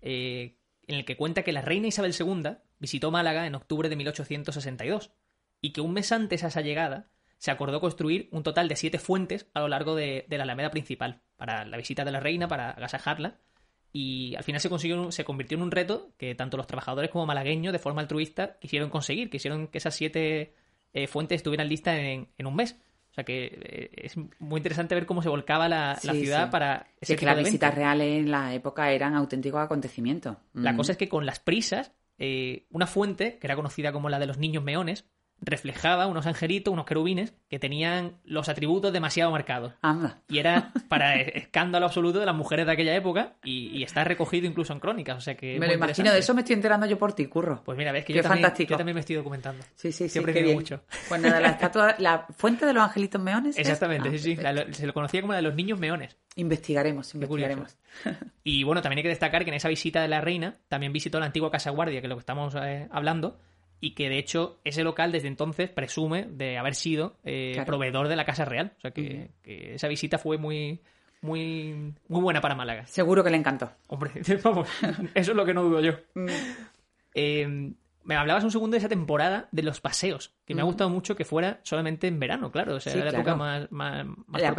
Eh, 0.00 0.56
en 0.86 0.96
el 0.96 1.04
que 1.04 1.18
cuenta 1.18 1.42
que 1.42 1.52
la 1.52 1.60
reina 1.60 1.88
Isabel 1.88 2.14
II 2.18 2.56
visitó 2.78 3.10
Málaga 3.10 3.46
en 3.46 3.54
octubre 3.54 3.90
de 3.90 3.96
1862 3.96 5.12
y 5.60 5.72
que 5.72 5.82
un 5.82 5.92
mes 5.92 6.10
antes 6.10 6.42
a 6.42 6.46
esa 6.46 6.62
llegada 6.62 7.10
se 7.36 7.50
acordó 7.50 7.78
construir 7.80 8.30
un 8.32 8.42
total 8.42 8.68
de 8.68 8.76
siete 8.76 8.98
fuentes 8.98 9.50
a 9.52 9.60
lo 9.60 9.68
largo 9.68 9.94
de, 9.94 10.24
de 10.26 10.38
la 10.38 10.44
Alameda 10.44 10.70
principal 10.70 11.20
para 11.36 11.66
la 11.66 11.76
visita 11.76 12.06
de 12.06 12.12
la 12.12 12.20
reina, 12.20 12.48
para 12.48 12.70
agasajarla. 12.70 13.40
Y 13.98 14.34
al 14.36 14.44
final 14.44 14.60
se, 14.60 14.68
consiguió, 14.68 15.10
se 15.10 15.24
convirtió 15.24 15.56
en 15.56 15.62
un 15.62 15.70
reto 15.70 16.10
que 16.18 16.34
tanto 16.34 16.58
los 16.58 16.66
trabajadores 16.66 17.10
como 17.10 17.24
malagueños, 17.24 17.72
de 17.72 17.78
forma 17.78 18.02
altruista, 18.02 18.58
quisieron 18.58 18.90
conseguir. 18.90 19.30
Quisieron 19.30 19.68
que 19.68 19.78
esas 19.78 19.94
siete 19.94 20.52
eh, 20.92 21.06
fuentes 21.06 21.36
estuvieran 21.36 21.66
listas 21.66 21.96
en, 21.96 22.28
en, 22.36 22.46
un 22.46 22.54
mes. 22.54 22.76
O 23.10 23.14
sea 23.14 23.24
que 23.24 23.46
eh, 23.46 23.90
es 23.96 24.18
muy 24.38 24.58
interesante 24.58 24.94
ver 24.94 25.06
cómo 25.06 25.22
se 25.22 25.30
volcaba 25.30 25.66
la, 25.66 25.96
sí, 25.96 26.08
la 26.08 26.12
ciudad 26.12 26.44
sí. 26.44 26.50
para 26.50 26.88
ese 27.00 27.14
sí, 27.14 27.18
que 27.18 27.24
las 27.24 27.38
visitas 27.38 27.74
reales 27.74 28.18
en 28.18 28.30
la 28.30 28.52
época 28.52 28.90
eran 28.92 29.14
auténticos 29.14 29.62
acontecimientos. 29.62 30.36
La 30.52 30.74
mm. 30.74 30.76
cosa 30.76 30.92
es 30.92 30.98
que 30.98 31.08
con 31.08 31.24
las 31.24 31.40
prisas, 31.40 31.90
eh, 32.18 32.66
una 32.72 32.86
fuente, 32.86 33.38
que 33.38 33.46
era 33.46 33.56
conocida 33.56 33.92
como 33.92 34.10
la 34.10 34.18
de 34.18 34.26
los 34.26 34.36
niños 34.36 34.62
meones, 34.62 35.06
reflejaba 35.40 36.06
unos 36.06 36.26
angelitos, 36.26 36.72
unos 36.72 36.86
querubines, 36.86 37.34
que 37.48 37.58
tenían 37.58 38.16
los 38.24 38.48
atributos 38.48 38.92
demasiado 38.92 39.30
marcados. 39.30 39.74
Anda. 39.82 40.20
Y 40.28 40.38
era 40.38 40.72
para 40.88 41.16
escándalo 41.20 41.86
absoluto 41.86 42.18
de 42.20 42.26
las 42.26 42.34
mujeres 42.34 42.66
de 42.66 42.72
aquella 42.72 42.94
época 42.94 43.34
y, 43.44 43.68
y 43.68 43.82
está 43.82 44.02
recogido 44.04 44.46
incluso 44.46 44.72
en 44.72 44.80
crónicas. 44.80 45.16
O 45.18 45.20
sea 45.20 45.36
que 45.36 45.58
me 45.60 45.66
lo 45.66 45.74
imagino, 45.74 46.12
de 46.12 46.18
eso 46.18 46.34
me 46.34 46.40
estoy 46.40 46.54
enterando 46.54 46.86
yo 46.86 46.98
por 46.98 47.12
ti, 47.12 47.26
curro. 47.26 47.62
Pues 47.64 47.76
mira, 47.78 47.92
ves 47.92 48.04
que 48.04 48.12
yo 48.14 48.22
también, 48.22 48.42
fantástico. 48.44 48.70
yo 48.70 48.76
también 48.76 48.94
me 48.94 49.00
estoy 49.00 49.16
documentando. 49.16 49.62
Sí, 49.74 49.92
sí, 49.92 50.04
sí. 50.04 50.08
Siempre 50.08 50.32
bien. 50.32 50.54
mucho. 50.54 50.82
Pues 51.08 51.20
nada, 51.20 51.40
la 51.40 51.48
estatua, 51.50 51.94
la 51.98 52.26
fuente 52.36 52.66
de 52.66 52.72
los 52.72 52.82
angelitos 52.82 53.20
meones. 53.20 53.56
¿es? 53.56 53.60
Exactamente, 53.60 54.08
Ah, 54.08 54.12
sí, 54.12 54.18
sí. 54.18 54.36
La- 54.36 54.72
se 54.72 54.86
lo 54.86 54.92
conocía 54.94 55.20
como 55.20 55.32
la 55.32 55.38
de 55.38 55.42
los 55.42 55.54
niños 55.54 55.78
meones. 55.78 56.16
Investigaremos, 56.36 57.14
investigaremos. 57.14 57.76
Y 58.44 58.62
bueno, 58.62 58.82
también 58.82 58.98
hay 58.98 59.02
que 59.04 59.08
destacar 59.08 59.42
que 59.44 59.50
en 59.50 59.56
esa 59.56 59.68
visita 59.68 60.00
de 60.02 60.08
la 60.08 60.20
reina 60.20 60.54
también 60.68 60.92
visitó 60.92 61.18
la 61.18 61.26
antigua 61.26 61.50
Casa 61.50 61.70
Guardia, 61.70 62.00
que 62.00 62.06
es 62.06 62.08
lo 62.08 62.14
que 62.16 62.20
estamos 62.20 62.54
eh, 62.54 62.86
hablando, 62.92 63.38
y 63.80 63.90
que 63.94 64.08
de 64.08 64.18
hecho 64.18 64.58
ese 64.64 64.82
local 64.84 65.12
desde 65.12 65.28
entonces 65.28 65.68
presume 65.70 66.24
de 66.30 66.58
haber 66.58 66.74
sido 66.74 67.16
eh, 67.24 67.52
Claro. 67.54 67.66
proveedor 67.66 68.08
de 68.08 68.16
la 68.16 68.24
Casa 68.24 68.44
Real. 68.44 68.72
O 68.78 68.80
sea 68.80 68.90
que, 68.90 69.30
que 69.42 69.74
esa 69.74 69.88
visita 69.88 70.18
fue 70.18 70.38
muy, 70.38 70.80
muy, 71.22 71.92
muy 72.08 72.20
buena 72.20 72.40
para 72.40 72.54
Málaga. 72.54 72.86
Seguro 72.86 73.22
que 73.22 73.30
le 73.30 73.36
encantó. 73.36 73.70
Hombre, 73.88 74.12
vamos, 74.42 74.68
eso 75.14 75.30
es 75.32 75.36
lo 75.36 75.44
que 75.44 75.54
no 75.54 75.62
dudo 75.62 75.80
yo. 75.80 75.92
Mm. 76.14 76.26
Eh, 77.14 77.72
me 78.04 78.14
hablabas 78.14 78.44
un 78.44 78.50
segundo 78.52 78.74
de 78.74 78.78
esa 78.78 78.88
temporada 78.88 79.48
de 79.50 79.62
los 79.62 79.80
paseos, 79.80 80.32
que 80.46 80.54
me 80.54 80.62
ha 80.62 80.64
gustado 80.64 80.88
mucho 80.88 81.16
que 81.16 81.24
fuera 81.24 81.58
solamente 81.64 82.06
en 82.06 82.20
verano, 82.20 82.52
claro. 82.52 82.76
O 82.76 82.80
sea, 82.80 82.92
Sí, 82.92 82.98
era 82.98 83.06
la 83.06 83.10
claro. 83.10 83.22
época 83.22 83.36
más, 83.36 83.72
más, 83.72 84.06
más 84.28 84.40
La- 84.42 84.54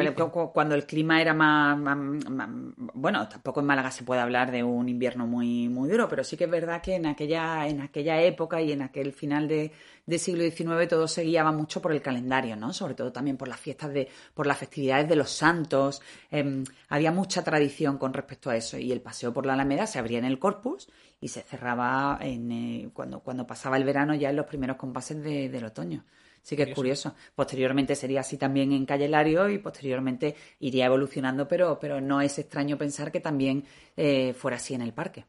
cuando 0.54 0.76
el 0.76 0.86
clima 0.86 1.21
era 1.21 1.34
más, 1.34 1.78
más- 1.80 1.97
más- 2.30 2.50
bueno 2.93 3.28
tampoco 3.30 3.62
en 3.62 3.65
Málaga 3.67 3.89
se 3.91 4.04
puede 4.04 4.19
hablar 4.21 4.52
de 4.52 4.63
un 4.63 4.89
invierno 4.89 5.26
muy 5.26 5.69
muy 5.69 5.89
duro 5.89 6.08
pero 6.10 6.23
sí 6.23 6.36
que 6.36 6.43
es 6.43 6.50
verdad 6.50 6.82
que 6.82 6.95
en 6.95 7.06
aquella 7.06 7.67
en 7.67 7.82
aquella 7.82 8.21
época 8.21 8.62
y 8.62 8.71
en 8.73 8.82
aquel 8.82 9.13
final 9.13 9.47
de, 9.47 9.71
del 10.06 10.19
siglo 10.19 10.43
XIX 10.43 10.88
todo 10.89 11.08
se 11.08 11.23
guiaba 11.23 11.52
mucho 11.52 11.82
por 11.82 11.91
el 11.93 12.02
calendario 12.02 12.56
no 12.58 12.73
sobre 12.73 12.93
todo 12.93 13.12
también 13.13 13.38
por 13.38 13.47
las 13.47 13.60
fiestas 13.60 13.93
de 13.93 14.10
por 14.34 14.45
las 14.45 14.58
festividades 14.58 15.08
de 15.08 15.15
los 15.15 15.30
santos 15.32 16.02
em, 16.32 16.63
había 16.89 17.12
mucha 17.12 17.43
tradición 17.43 17.97
con 17.97 18.13
respecto 18.13 18.50
a 18.50 18.56
eso 18.58 18.78
y 18.78 18.91
el 18.91 19.00
paseo 19.02 19.34
por 19.34 19.45
la 19.45 19.54
Alameda 19.54 19.88
se 19.88 20.00
abría 20.00 20.19
en 20.19 20.26
el 20.26 20.38
Corpus 20.39 20.89
y 21.19 21.30
se 21.30 21.41
cerraba 21.41 22.19
en, 22.21 22.52
eh, 22.52 22.89
cuando 22.93 23.21
cuando 23.21 23.47
pasaba 23.47 23.78
el 23.78 23.84
verano 23.84 24.13
ya 24.13 24.30
en 24.30 24.36
los 24.36 24.45
primeros 24.45 24.78
compases 24.78 25.23
de- 25.23 25.50
del 25.50 25.63
otoño 25.78 26.04
Sí 26.48 26.56
que 26.56 26.63
es 26.63 26.74
curioso. 26.74 27.13
Posteriormente 27.36 27.94
sería 27.94 28.22
así 28.22 28.38
también 28.38 28.72
en 28.72 28.86
Calle 28.86 29.10
Lario 29.10 29.50
y 29.50 29.58
posteriormente 29.58 30.34
iría 30.62 30.86
evolucionando, 30.86 31.46
pero, 31.46 31.78
pero 31.78 32.00
no 32.00 32.22
es 32.22 32.40
extraño 32.40 32.78
pensar 32.78 33.12
que 33.12 33.20
también 33.20 33.66
eh, 33.98 34.32
fuera 34.32 34.56
así 34.56 34.74
en 34.74 34.82
el 34.82 34.94
parque. 34.94 35.26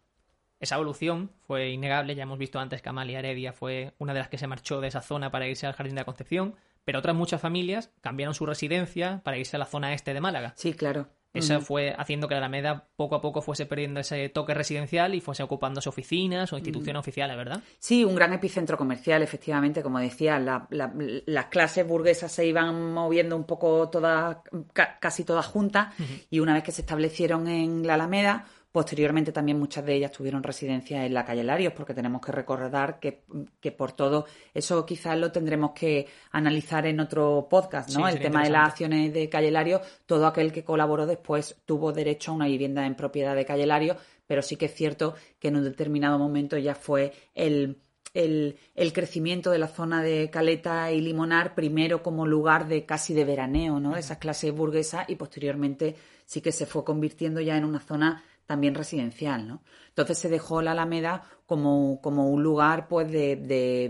Esa 0.60 0.76
evolución 0.76 1.32
fue 1.44 1.70
innegable, 1.70 2.14
ya 2.14 2.22
hemos 2.22 2.38
visto 2.38 2.60
antes 2.60 2.82
que 2.82 2.88
Amalia 2.88 3.18
Heredia 3.18 3.52
fue 3.52 3.94
una 3.98 4.12
de 4.12 4.20
las 4.20 4.28
que 4.28 4.38
se 4.38 4.46
marchó 4.46 4.80
de 4.80 4.86
esa 4.86 5.02
zona 5.02 5.32
para 5.32 5.48
irse 5.48 5.66
al 5.66 5.72
Jardín 5.72 5.96
de 5.96 6.02
la 6.02 6.04
Concepción, 6.04 6.54
pero 6.84 7.00
otras 7.00 7.16
muchas 7.16 7.40
familias 7.40 7.90
cambiaron 8.00 8.34
su 8.34 8.46
residencia 8.46 9.20
para 9.24 9.38
irse 9.38 9.56
a 9.56 9.58
la 9.58 9.66
zona 9.66 9.94
este 9.94 10.14
de 10.14 10.20
Málaga. 10.20 10.52
Sí, 10.56 10.72
claro. 10.72 11.08
Eso 11.34 11.60
fue 11.60 11.94
haciendo 11.96 12.26
que 12.26 12.34
la 12.34 12.38
Alameda 12.38 12.88
poco 12.96 13.14
a 13.14 13.20
poco 13.20 13.42
fuese 13.42 13.66
perdiendo 13.66 14.00
ese 14.00 14.28
toque 14.30 14.54
residencial 14.54 15.14
y 15.14 15.20
fuese 15.20 15.42
ocupándose 15.42 15.88
oficinas 15.88 16.52
o 16.52 16.56
instituciones 16.56 16.98
oficiales, 17.00 17.36
¿verdad? 17.36 17.60
Sí, 17.78 18.02
un 18.04 18.14
gran 18.14 18.32
epicentro 18.32 18.76
comercial, 18.78 19.22
efectivamente, 19.22 19.82
como 19.82 19.98
decía, 19.98 20.38
la- 20.38 20.66
la- 20.70 20.92
las 21.26 21.46
clases 21.46 21.86
burguesas 21.86 22.32
se 22.32 22.46
iban 22.46 22.92
moviendo 22.92 23.36
un 23.36 23.44
poco 23.44 23.88
todas, 23.90 24.38
ca- 24.72 24.98
casi 24.98 25.24
todas 25.24 25.46
juntas, 25.46 25.94
y 26.30 26.40
una 26.40 26.54
vez 26.54 26.62
que 26.64 26.72
se 26.72 26.80
establecieron 26.80 27.46
en 27.46 27.86
la 27.86 27.94
Alameda, 27.94 28.46
posteriormente 28.72 29.32
también 29.32 29.58
muchas 29.58 29.84
de 29.84 29.94
ellas 29.94 30.12
tuvieron 30.12 30.42
residencia 30.42 31.04
en 31.04 31.14
la 31.14 31.24
calle 31.24 31.42
Larios, 31.42 31.72
porque 31.72 31.94
tenemos 31.94 32.20
que 32.20 32.32
recordar 32.32 33.00
que, 33.00 33.24
que 33.60 33.72
por 33.72 33.92
todo 33.92 34.26
eso 34.52 34.84
quizás 34.84 35.16
lo 35.18 35.32
tendremos 35.32 35.72
que 35.72 36.06
analizar 36.32 36.86
en 36.86 37.00
otro 37.00 37.46
podcast, 37.48 37.90
¿no? 37.96 38.06
Sí, 38.06 38.16
El 38.16 38.22
tema 38.22 38.44
de 38.44 38.50
las 38.50 38.68
acciones 38.68 39.12
de 39.14 39.28
Calle 39.28 39.50
Larios, 39.50 39.80
todo 40.04 40.26
aquel 40.26 40.52
que 40.52 40.64
colaboró 40.64 41.06
después 41.06 41.56
tuvo 41.64 41.92
derecho 41.92 42.30
a 42.30 42.34
una 42.34 42.46
vivienda 42.46 42.84
en 42.84 42.94
propiedad 42.94 43.34
de 43.34 43.46
Calle 43.46 43.66
Larios, 43.66 43.96
pero 44.26 44.42
sí 44.42 44.56
que 44.56 44.66
es 44.66 44.74
cierto 44.74 45.14
que 45.38 45.48
en 45.48 45.56
un 45.56 45.64
determinado 45.64 46.18
momento 46.18 46.58
ya 46.58 46.74
fue 46.74 47.12
el, 47.34 47.78
el, 48.12 48.58
el, 48.74 48.92
crecimiento 48.92 49.50
de 49.50 49.58
la 49.58 49.68
zona 49.68 50.02
de 50.02 50.28
Caleta 50.28 50.92
y 50.92 51.00
Limonar, 51.00 51.54
primero 51.54 52.02
como 52.02 52.26
lugar 52.26 52.68
de 52.68 52.84
casi 52.84 53.14
de 53.14 53.24
veraneo, 53.24 53.80
¿no? 53.80 53.94
De 53.94 54.00
esas 54.00 54.18
clases 54.18 54.52
burguesas 54.52 55.08
y 55.08 55.16
posteriormente 55.16 55.96
sí 56.26 56.42
que 56.42 56.52
se 56.52 56.66
fue 56.66 56.84
convirtiendo 56.84 57.40
ya 57.40 57.56
en 57.56 57.64
una 57.64 57.80
zona 57.80 58.22
también 58.48 58.74
residencial, 58.74 59.46
¿no? 59.46 59.62
Entonces 59.90 60.18
se 60.18 60.30
dejó 60.30 60.62
la 60.62 60.72
Alameda 60.72 61.22
como, 61.48 61.98
como 62.02 62.28
un 62.28 62.42
lugar 62.42 62.88
pues 62.88 63.10
de, 63.10 63.36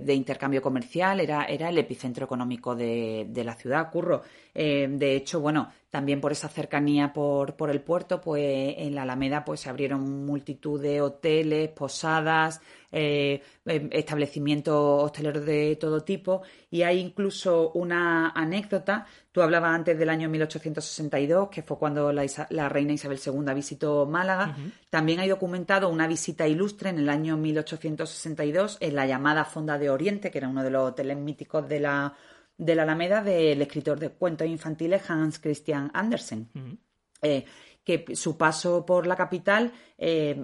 de, 0.01 0.15
intercambio 0.15 0.63
comercial, 0.63 1.19
era, 1.19 1.45
era 1.47 1.71
el 1.71 1.79
epicentro 1.79 2.25
económico 2.25 2.77
de, 2.77 3.27
de 3.29 3.43
la 3.43 3.57
ciudad, 3.57 3.91
Curro. 3.91 4.23
Eh, 4.55 4.87
de 4.89 5.17
hecho, 5.17 5.41
bueno, 5.41 5.69
también 5.91 6.21
por 6.21 6.31
esa 6.31 6.49
cercanía 6.49 7.13
por, 7.13 7.57
por 7.57 7.71
el 7.71 7.81
puerto, 7.81 8.21
pues 8.21 8.75
en 8.79 8.95
la 8.95 9.03
Alameda 9.03 9.45
pues 9.45 9.61
se 9.61 9.71
abrieron 9.71 10.27
multitud 10.27 10.81
de 10.81 11.01
hoteles, 11.01 11.71
posadas, 11.71 12.61
eh, 12.91 13.43
em, 13.65 13.89
establecimientos 13.93 15.05
hosteleros 15.05 15.45
de 15.45 15.77
todo 15.77 16.03
tipo 16.03 16.43
y 16.71 16.83
hay 16.83 17.01
incluso 17.01 17.73
una 17.73 18.31
anécdota. 18.31 19.07
Tú 19.33 19.43
hablabas 19.43 19.75
antes 19.75 19.99
del 19.99 20.09
año 20.09 20.29
1862, 20.29 21.49
que 21.49 21.63
fue 21.63 21.79
cuando 21.79 22.13
la, 22.13 22.69
reina 22.69 22.93
Isabel 22.93 23.21
II 23.25 23.55
visitó 23.55 24.07
Málaga. 24.07 24.57
También 24.91 25.21
hay 25.21 25.29
documentado 25.29 25.91
una 25.91 26.07
visita 26.07 26.49
ilustre 26.49 26.89
en 26.91 26.99
el 26.99 27.11
año 27.11 27.37
1862 27.37 28.79
en 28.81 28.95
la 28.95 29.07
llamada 29.07 29.45
Fonda 29.45 29.77
de 29.79 29.91
Oriente, 29.91 30.31
que 30.31 30.39
era 30.39 30.49
uno 30.49 30.63
de 30.63 30.71
los 30.71 30.91
hoteles 30.91 31.19
míticos 31.19 31.69
de 31.69 31.81
la, 31.81 32.15
de 32.57 32.75
la 32.75 32.85
Alameda 32.85 33.23
del 33.23 33.61
escritor 33.61 33.99
de 33.99 34.11
cuentos 34.11 34.47
infantiles 34.47 35.09
Hans 35.11 35.39
Christian 35.41 35.91
Andersen. 35.93 36.49
Que 37.85 38.05
su 38.15 38.37
paso 38.37 38.85
por 38.85 39.07
la 39.07 39.17
capital, 39.17 39.73
eh, 39.97 40.39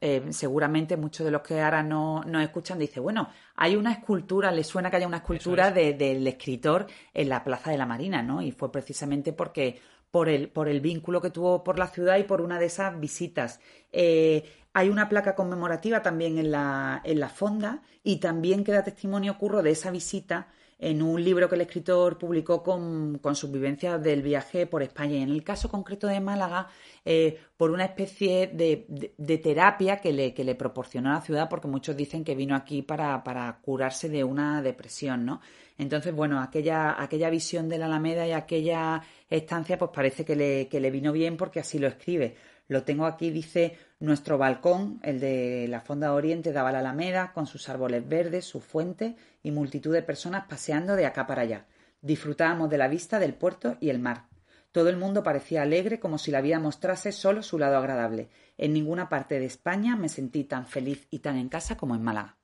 eh, 0.00 0.26
seguramente 0.30 0.96
muchos 0.96 1.24
de 1.24 1.30
los 1.30 1.42
que 1.42 1.60
ahora 1.60 1.84
no 1.84 2.24
nos 2.24 2.42
escuchan 2.42 2.80
dicen, 2.80 3.04
bueno, 3.04 3.28
hay 3.54 3.76
una 3.76 3.92
escultura, 3.92 4.50
le 4.50 4.64
suena 4.64 4.90
que 4.90 4.96
haya 4.96 5.06
una 5.06 5.18
escultura 5.18 5.70
del 5.70 6.26
escritor 6.26 6.86
en 7.14 7.28
la 7.28 7.44
Plaza 7.44 7.70
de 7.70 7.78
la 7.78 7.86
Marina, 7.86 8.24
¿no? 8.24 8.42
Y 8.42 8.50
fue 8.50 8.72
precisamente 8.72 9.32
porque 9.32 9.80
por 10.10 10.28
el, 10.28 10.48
por 10.50 10.68
el 10.68 10.80
vínculo 10.80 11.20
que 11.20 11.30
tuvo 11.30 11.64
por 11.64 11.78
la 11.78 11.88
ciudad 11.88 12.18
y 12.18 12.24
por 12.24 12.40
una 12.40 12.58
de 12.58 12.66
esas 12.66 12.98
visitas. 12.98 13.60
Eh, 13.92 14.44
hay 14.72 14.88
una 14.88 15.08
placa 15.08 15.34
conmemorativa 15.34 16.02
también 16.02 16.38
en 16.38 16.50
la, 16.50 17.00
en 17.04 17.20
la 17.20 17.28
fonda 17.28 17.82
y 18.02 18.20
también 18.20 18.64
queda 18.64 18.84
testimonio 18.84 19.38
curro 19.38 19.62
de 19.62 19.70
esa 19.70 19.90
visita 19.90 20.48
en 20.78 21.02
un 21.02 21.22
libro 21.22 21.48
que 21.48 21.56
el 21.56 21.62
escritor 21.62 22.18
publicó 22.18 22.62
con, 22.62 23.18
con 23.18 23.34
sus 23.34 23.50
vivencias 23.50 24.00
del 24.00 24.22
viaje 24.22 24.66
por 24.66 24.82
España. 24.82 25.16
Y 25.16 25.22
en 25.22 25.30
el 25.30 25.42
caso 25.42 25.68
concreto 25.68 26.06
de 26.06 26.20
Málaga, 26.20 26.68
eh, 27.04 27.38
por 27.56 27.72
una 27.72 27.84
especie 27.84 28.46
de, 28.46 28.86
de, 29.16 29.38
terapia 29.38 29.96
que 29.96 30.12
le, 30.12 30.32
que 30.32 30.44
le, 30.44 30.54
proporcionó 30.54 31.10
a 31.10 31.14
la 31.14 31.20
ciudad, 31.20 31.48
porque 31.48 31.66
muchos 31.66 31.96
dicen 31.96 32.22
que 32.22 32.36
vino 32.36 32.54
aquí 32.54 32.82
para, 32.82 33.24
para 33.24 33.58
curarse 33.60 34.08
de 34.08 34.22
una 34.22 34.62
depresión, 34.62 35.24
¿no? 35.24 35.40
Entonces, 35.78 36.14
bueno, 36.14 36.40
aquella, 36.40 37.00
aquella 37.00 37.30
visión 37.30 37.68
de 37.68 37.78
la 37.78 37.86
Alameda 37.86 38.26
y 38.26 38.32
aquella 38.32 39.02
estancia, 39.28 39.78
pues 39.78 39.90
parece 39.92 40.24
que 40.24 40.36
le, 40.36 40.68
que 40.68 40.80
le 40.80 40.90
vino 40.90 41.12
bien 41.12 41.36
porque 41.36 41.60
así 41.60 41.78
lo 41.78 41.88
escribe. 41.88 42.36
Lo 42.68 42.82
tengo 42.82 43.06
aquí, 43.06 43.30
dice, 43.30 43.76
nuestro 44.00 44.38
balcón, 44.38 45.00
el 45.02 45.20
de 45.20 45.66
la 45.68 45.80
Fonda 45.80 46.12
Oriente, 46.12 46.52
daba 46.52 46.72
la 46.72 46.78
Alameda, 46.78 47.32
con 47.32 47.46
sus 47.46 47.68
árboles 47.68 48.08
verdes, 48.08 48.44
su 48.44 48.60
fuente 48.60 49.16
y 49.42 49.50
multitud 49.50 49.92
de 49.92 50.02
personas 50.02 50.46
paseando 50.48 50.94
de 50.94 51.06
acá 51.06 51.26
para 51.26 51.42
allá. 51.42 51.66
Disfrutábamos 52.00 52.70
de 52.70 52.78
la 52.78 52.88
vista 52.88 53.18
del 53.18 53.34
puerto 53.34 53.76
y 53.80 53.90
el 53.90 53.98
mar. 53.98 54.26
Todo 54.70 54.90
el 54.90 54.96
mundo 54.96 55.22
parecía 55.22 55.62
alegre 55.62 55.98
como 55.98 56.18
si 56.18 56.30
la 56.30 56.40
vida 56.40 56.60
mostrase 56.60 57.10
solo 57.10 57.42
su 57.42 57.58
lado 57.58 57.76
agradable. 57.76 58.28
En 58.56 58.72
ninguna 58.72 59.08
parte 59.08 59.40
de 59.40 59.46
España 59.46 59.96
me 59.96 60.08
sentí 60.08 60.44
tan 60.44 60.66
feliz 60.66 61.08
y 61.10 61.18
tan 61.18 61.36
en 61.36 61.48
casa 61.48 61.76
como 61.76 61.94
en 61.94 62.02
Málaga. 62.02 62.36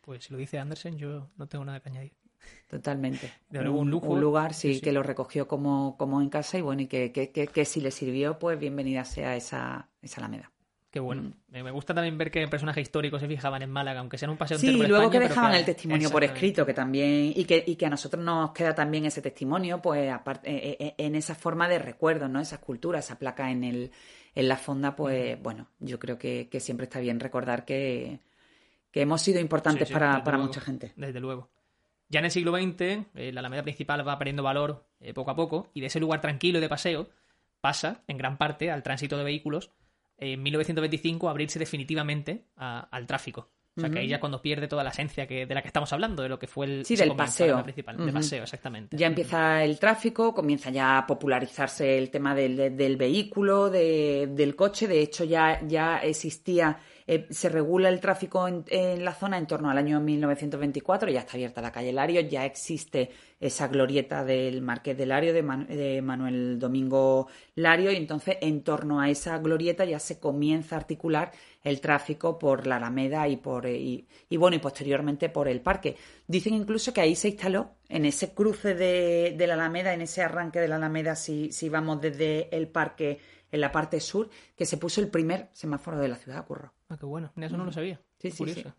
Pues 0.00 0.24
si 0.24 0.32
lo 0.32 0.38
dice 0.38 0.58
Andersen, 0.58 0.96
yo 0.96 1.30
no 1.36 1.46
tengo 1.48 1.64
nada 1.64 1.80
que 1.80 1.90
añadir. 1.90 2.12
Totalmente. 2.68 3.32
De 3.50 3.68
un, 3.68 3.90
lujo. 3.90 4.08
Un 4.08 4.20
lugar, 4.20 4.54
sí, 4.54 4.80
que 4.80 4.92
lo 4.92 5.02
recogió 5.02 5.46
como, 5.46 5.96
como 5.98 6.22
en 6.22 6.28
casa 6.28 6.58
y 6.58 6.62
bueno, 6.62 6.82
y 6.82 6.86
que, 6.86 7.12
que, 7.12 7.30
que, 7.30 7.64
si 7.64 7.80
le 7.80 7.90
sirvió, 7.90 8.38
pues 8.38 8.58
bienvenida 8.58 9.04
sea 9.04 9.36
esa, 9.36 9.88
esa 10.00 10.20
Alameda. 10.20 10.50
Qué 10.92 11.00
bueno. 11.00 11.22
Mm. 11.22 11.62
Me 11.62 11.70
gusta 11.70 11.94
también 11.94 12.18
ver 12.18 12.30
que 12.30 12.46
personajes 12.46 12.82
históricos 12.82 13.20
se 13.20 13.26
fijaban 13.26 13.62
en 13.62 13.70
Málaga, 13.70 14.00
aunque 14.00 14.18
sean 14.18 14.30
un 14.30 14.36
paseo 14.36 14.58
Sí, 14.58 14.68
y 14.68 14.86
luego 14.86 15.10
que 15.10 15.18
dejaban 15.18 15.54
el 15.54 15.64
testimonio 15.64 16.10
por 16.10 16.22
escrito, 16.22 16.66
que 16.66 16.74
también, 16.74 17.32
y 17.34 17.44
que, 17.46 17.64
y 17.66 17.76
que 17.76 17.86
a 17.86 17.90
nosotros 17.90 18.22
nos 18.22 18.52
queda 18.52 18.74
también 18.74 19.06
ese 19.06 19.22
testimonio, 19.22 19.80
pues 19.80 20.12
aparte, 20.12 20.50
eh, 20.50 20.76
eh, 20.78 20.94
en 20.98 21.14
esa 21.14 21.34
forma 21.34 21.66
de 21.66 21.78
recuerdo, 21.78 22.28
¿no? 22.28 22.40
Esa 22.40 22.56
escultura, 22.56 22.98
esa 22.98 23.18
placa 23.18 23.50
en 23.50 23.64
el, 23.64 23.90
en 24.34 24.48
la 24.48 24.58
fonda, 24.58 24.94
pues 24.94 25.42
bueno, 25.42 25.68
yo 25.80 25.98
creo 25.98 26.18
que, 26.18 26.48
que 26.50 26.60
siempre 26.60 26.84
está 26.84 27.00
bien 27.00 27.20
recordar 27.20 27.64
que, 27.64 28.20
que 28.90 29.00
hemos 29.00 29.22
sido 29.22 29.40
importantes 29.40 29.90
para, 29.90 30.22
para 30.22 30.36
mucha 30.36 30.60
gente. 30.60 30.92
Desde 30.94 31.20
luego. 31.20 31.48
Ya 32.10 32.18
en 32.18 32.26
el 32.26 32.30
siglo 32.30 32.52
XX, 32.52 33.06
eh, 33.14 33.32
la 33.32 33.40
Alameda 33.40 33.62
principal 33.62 34.06
va 34.06 34.18
perdiendo 34.18 34.42
valor 34.42 34.84
eh, 35.00 35.14
poco 35.14 35.30
a 35.30 35.34
poco 35.34 35.70
y 35.72 35.80
de 35.80 35.86
ese 35.86 35.98
lugar 35.98 36.20
tranquilo 36.20 36.58
y 36.58 36.60
de 36.60 36.68
paseo 36.68 37.08
pasa, 37.62 38.02
en 38.06 38.18
gran 38.18 38.36
parte, 38.36 38.70
al 38.70 38.82
tránsito 38.82 39.16
de 39.16 39.24
vehículos 39.24 39.70
en 40.22 40.42
1925 40.42 41.26
a 41.26 41.30
abrirse 41.32 41.58
definitivamente 41.58 42.46
al 42.56 43.06
tráfico. 43.06 43.50
O 43.76 43.80
sea, 43.80 43.88
que 43.88 44.00
ahí 44.00 44.08
ya 44.08 44.20
cuando 44.20 44.42
pierde 44.42 44.68
toda 44.68 44.84
la 44.84 44.90
esencia 44.90 45.26
que, 45.26 45.46
de 45.46 45.54
la 45.54 45.62
que 45.62 45.68
estamos 45.68 45.90
hablando, 45.92 46.22
de 46.22 46.28
lo 46.28 46.38
que 46.38 46.46
fue 46.46 46.66
el 46.66 46.84
sí, 46.84 46.94
del 46.94 47.16
paseo. 47.16 47.62
principal. 47.62 47.96
De 47.96 48.12
paseo, 48.12 48.42
exactamente. 48.42 48.96
Ya 48.96 49.06
empieza 49.06 49.64
el 49.64 49.78
tráfico, 49.78 50.34
comienza 50.34 50.70
ya 50.70 50.98
a 50.98 51.06
popularizarse 51.06 51.96
el 51.96 52.10
tema 52.10 52.34
del, 52.34 52.76
del 52.76 52.96
vehículo, 52.96 53.70
del 53.70 54.54
coche. 54.56 54.86
De 54.86 55.00
hecho, 55.00 55.24
ya, 55.24 55.60
ya 55.66 55.98
existía 55.98 56.78
eh, 57.06 57.26
se 57.30 57.48
regula 57.48 57.88
el 57.88 58.00
tráfico 58.00 58.46
en, 58.46 59.04
la 59.04 59.12
zona 59.12 59.38
en 59.38 59.46
torno 59.46 59.70
al 59.70 59.78
año 59.78 60.00
1924, 60.00 61.10
ya 61.10 61.20
está 61.20 61.32
abierta 61.34 61.60
la 61.60 61.72
calle 61.72 61.92
Lario, 61.92 62.20
ya 62.20 62.44
existe 62.44 63.10
esa 63.40 63.68
glorieta 63.68 64.24
del 64.24 64.62
Marqués 64.62 64.96
de 64.96 65.06
Lario, 65.06 65.32
de, 65.32 66.00
Manuel 66.02 66.58
Domingo 66.58 67.28
Lario, 67.56 67.90
y 67.90 67.96
entonces 67.96 68.36
en 68.40 68.62
torno 68.62 69.00
a 69.00 69.10
esa 69.10 69.38
glorieta 69.38 69.84
ya 69.84 69.98
se 69.98 70.20
comienza 70.20 70.76
a 70.76 70.78
articular 70.78 71.32
el 71.62 71.80
tráfico 71.80 72.38
por 72.38 72.66
la 72.66 72.76
Alameda 72.76 73.28
y 73.28 73.36
por 73.36 73.66
eh, 73.66 73.78
y, 74.28 74.36
bueno 74.36 74.56
y 74.56 74.58
posteriormente 74.58 75.28
por 75.28 75.48
el 75.48 75.60
parque. 75.60 75.96
Dicen 76.26 76.54
incluso 76.54 76.92
que 76.92 77.00
ahí 77.00 77.14
se 77.14 77.28
instaló 77.28 77.76
en 77.88 78.04
ese 78.04 78.34
cruce 78.34 78.74
de, 78.74 79.34
la 79.46 79.54
Alameda, 79.54 79.94
en 79.94 80.02
ese 80.02 80.22
arranque 80.22 80.60
de 80.60 80.68
la 80.68 80.76
Alameda, 80.76 81.14
si, 81.14 81.52
si 81.52 81.68
vamos 81.68 82.00
desde 82.00 82.54
el 82.56 82.68
parque 82.68 83.20
en 83.50 83.60
la 83.60 83.70
parte 83.70 84.00
sur, 84.00 84.30
que 84.56 84.64
se 84.64 84.78
puso 84.78 85.00
el 85.00 85.08
primer 85.08 85.48
semáforo 85.52 85.98
de 85.98 86.08
la 86.08 86.16
ciudad, 86.16 86.44
Curro. 86.46 86.72
Ah, 86.88 86.96
qué 86.98 87.06
bueno. 87.06 87.32
Eso 87.36 87.56
no 87.56 87.64
lo 87.64 87.72
sabía. 87.72 88.00
Sí, 88.18 88.30
sí, 88.30 88.38
Curioso. 88.38 88.74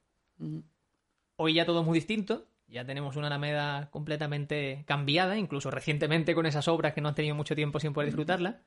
Hoy 1.36 1.54
ya 1.54 1.66
todo 1.66 1.82
es 1.82 1.86
muy 1.86 1.98
distinto. 1.98 2.48
Ya 2.68 2.84
tenemos 2.84 3.16
una 3.16 3.28
Alameda 3.28 3.92
completamente 3.92 4.84
cambiada, 4.88 5.38
incluso 5.38 5.70
recientemente 5.70 6.34
con 6.34 6.48
esas 6.48 6.68
obras 6.68 6.94
que 6.94 7.02
no 7.02 7.10
han 7.10 7.16
tenido 7.16 7.36
mucho 7.36 7.56
tiempo 7.56 7.80
sin 7.80 7.94
poder 7.94 8.08
disfrutarla 8.08 8.64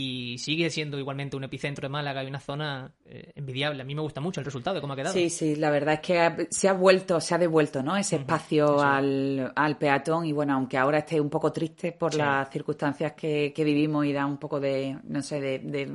y 0.00 0.38
sigue 0.38 0.70
siendo 0.70 0.96
igualmente 0.96 1.36
un 1.36 1.42
epicentro 1.42 1.86
de 1.86 1.88
Málaga 1.88 2.22
y 2.22 2.28
una 2.28 2.38
zona 2.38 2.94
eh, 3.04 3.32
envidiable. 3.34 3.82
A 3.82 3.84
mí 3.84 3.96
me 3.96 4.00
gusta 4.00 4.20
mucho 4.20 4.40
el 4.40 4.44
resultado 4.44 4.76
de 4.76 4.80
cómo 4.80 4.92
ha 4.92 4.96
quedado. 4.96 5.12
Sí, 5.12 5.28
sí, 5.28 5.56
la 5.56 5.70
verdad 5.70 5.94
es 5.94 6.00
que 6.00 6.46
se 6.50 6.68
ha 6.68 6.72
vuelto, 6.72 7.20
se 7.20 7.34
ha 7.34 7.38
devuelto, 7.38 7.82
¿no? 7.82 7.96
Ese 7.96 8.16
espacio 8.16 8.80
al, 8.80 9.52
al, 9.56 9.76
peatón 9.76 10.24
y 10.24 10.32
bueno, 10.32 10.54
aunque 10.54 10.78
ahora 10.78 10.98
esté 10.98 11.20
un 11.20 11.28
poco 11.28 11.50
triste 11.52 11.90
por 11.90 12.14
las 12.14 12.48
circunstancias 12.48 13.14
que, 13.14 13.52
que, 13.52 13.64
vivimos 13.64 14.06
y 14.06 14.12
da 14.12 14.24
un 14.24 14.38
poco 14.38 14.60
de, 14.60 14.96
no 15.02 15.20
sé, 15.20 15.40
de, 15.40 15.58
de 15.58 15.90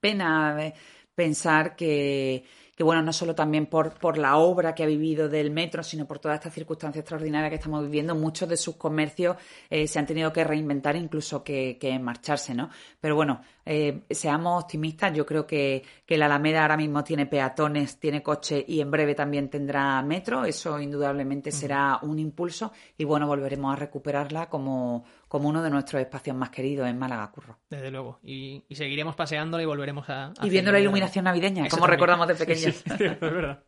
pena 0.00 0.54
de 0.56 0.72
pensar 1.14 1.76
que 1.76 2.44
que 2.74 2.82
bueno, 2.82 3.02
no 3.02 3.12
solo 3.12 3.34
también 3.34 3.66
por, 3.66 3.94
por 3.94 4.18
la 4.18 4.36
obra 4.36 4.74
que 4.74 4.82
ha 4.82 4.86
vivido 4.86 5.28
del 5.28 5.50
metro, 5.50 5.82
sino 5.82 6.06
por 6.06 6.18
toda 6.18 6.34
esta 6.34 6.50
circunstancia 6.50 7.00
extraordinaria 7.00 7.48
que 7.48 7.56
estamos 7.56 7.82
viviendo, 7.84 8.14
muchos 8.14 8.48
de 8.48 8.56
sus 8.56 8.76
comercios 8.76 9.36
eh, 9.70 9.86
se 9.86 9.98
han 9.98 10.06
tenido 10.06 10.32
que 10.32 10.44
reinventar, 10.44 10.96
incluso 10.96 11.44
que, 11.44 11.78
que 11.80 11.98
marcharse, 11.98 12.54
¿no? 12.54 12.70
Pero 13.00 13.14
bueno, 13.14 13.40
eh, 13.66 14.02
seamos 14.10 14.64
optimistas, 14.64 15.14
yo 15.14 15.24
creo 15.24 15.46
que, 15.46 15.82
que 16.04 16.18
la 16.18 16.26
Alameda 16.26 16.62
ahora 16.62 16.76
mismo 16.76 17.02
tiene 17.02 17.26
peatones, 17.26 17.98
tiene 17.98 18.22
coche 18.22 18.64
y 18.66 18.80
en 18.80 18.90
breve 18.90 19.14
también 19.14 19.48
tendrá 19.48 20.02
metro, 20.02 20.44
eso 20.44 20.78
indudablemente 20.80 21.50
será 21.50 21.98
un 22.02 22.18
impulso 22.18 22.72
y 22.98 23.04
bueno, 23.04 23.26
volveremos 23.26 23.72
a 23.72 23.76
recuperarla 23.76 24.48
como, 24.48 25.04
como 25.34 25.48
uno 25.48 25.64
de 25.64 25.70
nuestros 25.70 26.00
espacios 26.00 26.36
más 26.36 26.50
queridos 26.50 26.86
en 26.86 26.96
Málaga 26.96 27.28
Curro. 27.32 27.58
Desde 27.68 27.90
luego, 27.90 28.20
y, 28.22 28.62
seguiremos 28.70 29.16
paseándola 29.16 29.64
y 29.64 29.66
volveremos 29.66 30.08
a... 30.08 30.32
y 30.40 30.48
viendo 30.48 30.70
la 30.70 30.78
iluminación 30.78 31.24
navideña, 31.24 31.68
como 31.68 31.88
recordamos 31.88 32.28
de 32.28 32.36
pequeños. 32.36 32.84
es 32.86 33.18
verdad. 33.18 33.64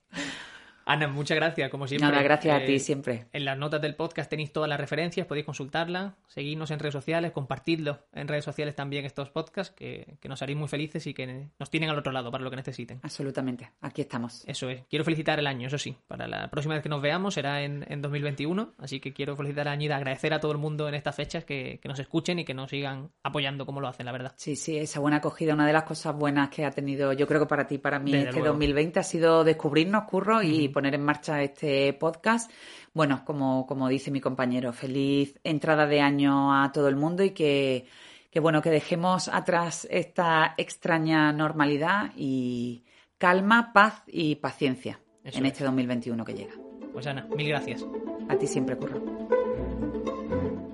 Ana, 0.88 1.08
muchas 1.08 1.34
gracias, 1.34 1.68
como 1.68 1.88
siempre. 1.88 2.08
Nada, 2.08 2.22
gracias 2.22 2.62
a 2.62 2.64
ti 2.64 2.76
eh, 2.76 2.78
siempre. 2.78 3.26
En 3.32 3.44
las 3.44 3.58
notas 3.58 3.82
del 3.82 3.96
podcast 3.96 4.30
tenéis 4.30 4.52
todas 4.52 4.68
las 4.68 4.78
referencias, 4.78 5.26
podéis 5.26 5.44
consultarlas, 5.44 6.14
seguirnos 6.28 6.70
en 6.70 6.78
redes 6.78 6.92
sociales, 6.92 7.32
compartidlo 7.32 8.06
en 8.12 8.28
redes 8.28 8.44
sociales 8.44 8.76
también 8.76 9.04
estos 9.04 9.30
podcasts, 9.30 9.74
que, 9.74 10.16
nos 10.28 10.42
haréis 10.42 10.56
muy 10.56 10.68
felices 10.68 11.04
y 11.08 11.12
que 11.12 11.48
nos 11.58 11.70
tienen 11.70 11.90
al 11.90 11.98
otro 11.98 12.12
lado 12.12 12.30
para 12.30 12.44
lo 12.44 12.50
que 12.50 12.56
necesiten. 12.56 13.00
Absolutamente, 13.02 13.72
aquí 13.80 14.02
estamos. 14.02 14.44
Eso 14.46 14.70
es. 14.70 14.84
Quiero 14.88 15.04
felicitar 15.04 15.40
el 15.40 15.48
año, 15.48 15.66
eso 15.66 15.76
sí. 15.76 15.96
Para 16.06 16.28
la 16.28 16.48
próxima 16.50 16.74
vez 16.74 16.84
que 16.84 16.88
nos 16.88 17.02
veamos 17.02 17.34
será 17.34 17.62
en, 17.62 17.84
2021, 18.00 18.74
así 18.78 19.00
que 19.00 19.12
quiero 19.12 19.34
felicitar 19.34 19.66
el 19.66 19.72
año 19.72 19.88
y 19.88 19.92
agradecer 19.92 20.34
a 20.34 20.38
todo 20.38 20.52
el 20.52 20.58
mundo 20.58 20.88
en 20.88 20.94
estas 20.94 21.16
fechas 21.16 21.44
que, 21.44 21.80
nos 21.82 21.98
escuchen 21.98 22.38
y 22.38 22.44
que 22.44 22.54
nos 22.54 22.70
sigan 22.70 23.10
apoyando 23.24 23.66
como 23.66 23.80
lo 23.80 23.88
hacen, 23.88 24.06
la 24.06 24.12
verdad. 24.12 24.34
Sí, 24.36 24.54
sí, 24.54 24.76
esa 24.76 25.00
buena 25.00 25.16
acogida, 25.16 25.54
una 25.54 25.66
de 25.66 25.72
las 25.72 25.82
cosas 25.82 26.14
buenas 26.14 26.48
que 26.50 26.64
ha 26.64 26.70
tenido, 26.70 27.12
yo 27.12 27.26
creo 27.26 27.40
que 27.40 27.46
para 27.46 27.66
ti, 27.66 27.78
para 27.78 27.98
mí, 27.98 28.14
este 28.14 28.40
2020 28.40 29.00
ha 29.00 29.02
sido 29.02 29.42
descubrirnos, 29.42 30.04
curro, 30.04 30.42
y 30.42 30.68
poner 30.76 30.94
en 30.94 31.02
marcha 31.02 31.42
este 31.42 31.94
podcast. 31.94 32.50
Bueno, 32.92 33.22
como, 33.24 33.66
como 33.66 33.88
dice 33.88 34.10
mi 34.10 34.20
compañero, 34.20 34.74
feliz 34.74 35.34
entrada 35.42 35.86
de 35.86 36.02
año 36.02 36.52
a 36.52 36.70
todo 36.70 36.88
el 36.88 36.96
mundo 36.96 37.22
y 37.24 37.30
que, 37.30 37.86
que 38.30 38.40
bueno, 38.40 38.60
que 38.60 38.68
dejemos 38.68 39.28
atrás 39.28 39.88
esta 39.90 40.52
extraña 40.58 41.32
normalidad 41.32 42.12
y 42.14 42.84
calma, 43.16 43.72
paz 43.72 44.02
y 44.06 44.34
paciencia 44.34 45.00
Eso 45.24 45.38
en 45.38 45.46
es. 45.46 45.52
este 45.52 45.64
2021 45.64 46.22
que 46.26 46.34
llega. 46.34 46.52
Pues 46.92 47.06
Ana, 47.06 47.26
mil 47.34 47.48
gracias. 47.48 47.82
A 48.28 48.36
ti 48.36 48.46
siempre, 48.46 48.76
Curro. 48.76 49.00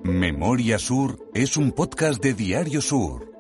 Memoria 0.03 0.81
Sur 0.81 1.31
es 1.33 1.57
un 1.57 1.71
podcast 1.71 2.21
de 2.21 2.35
Diario 2.35 2.81
Sur. 2.81 3.32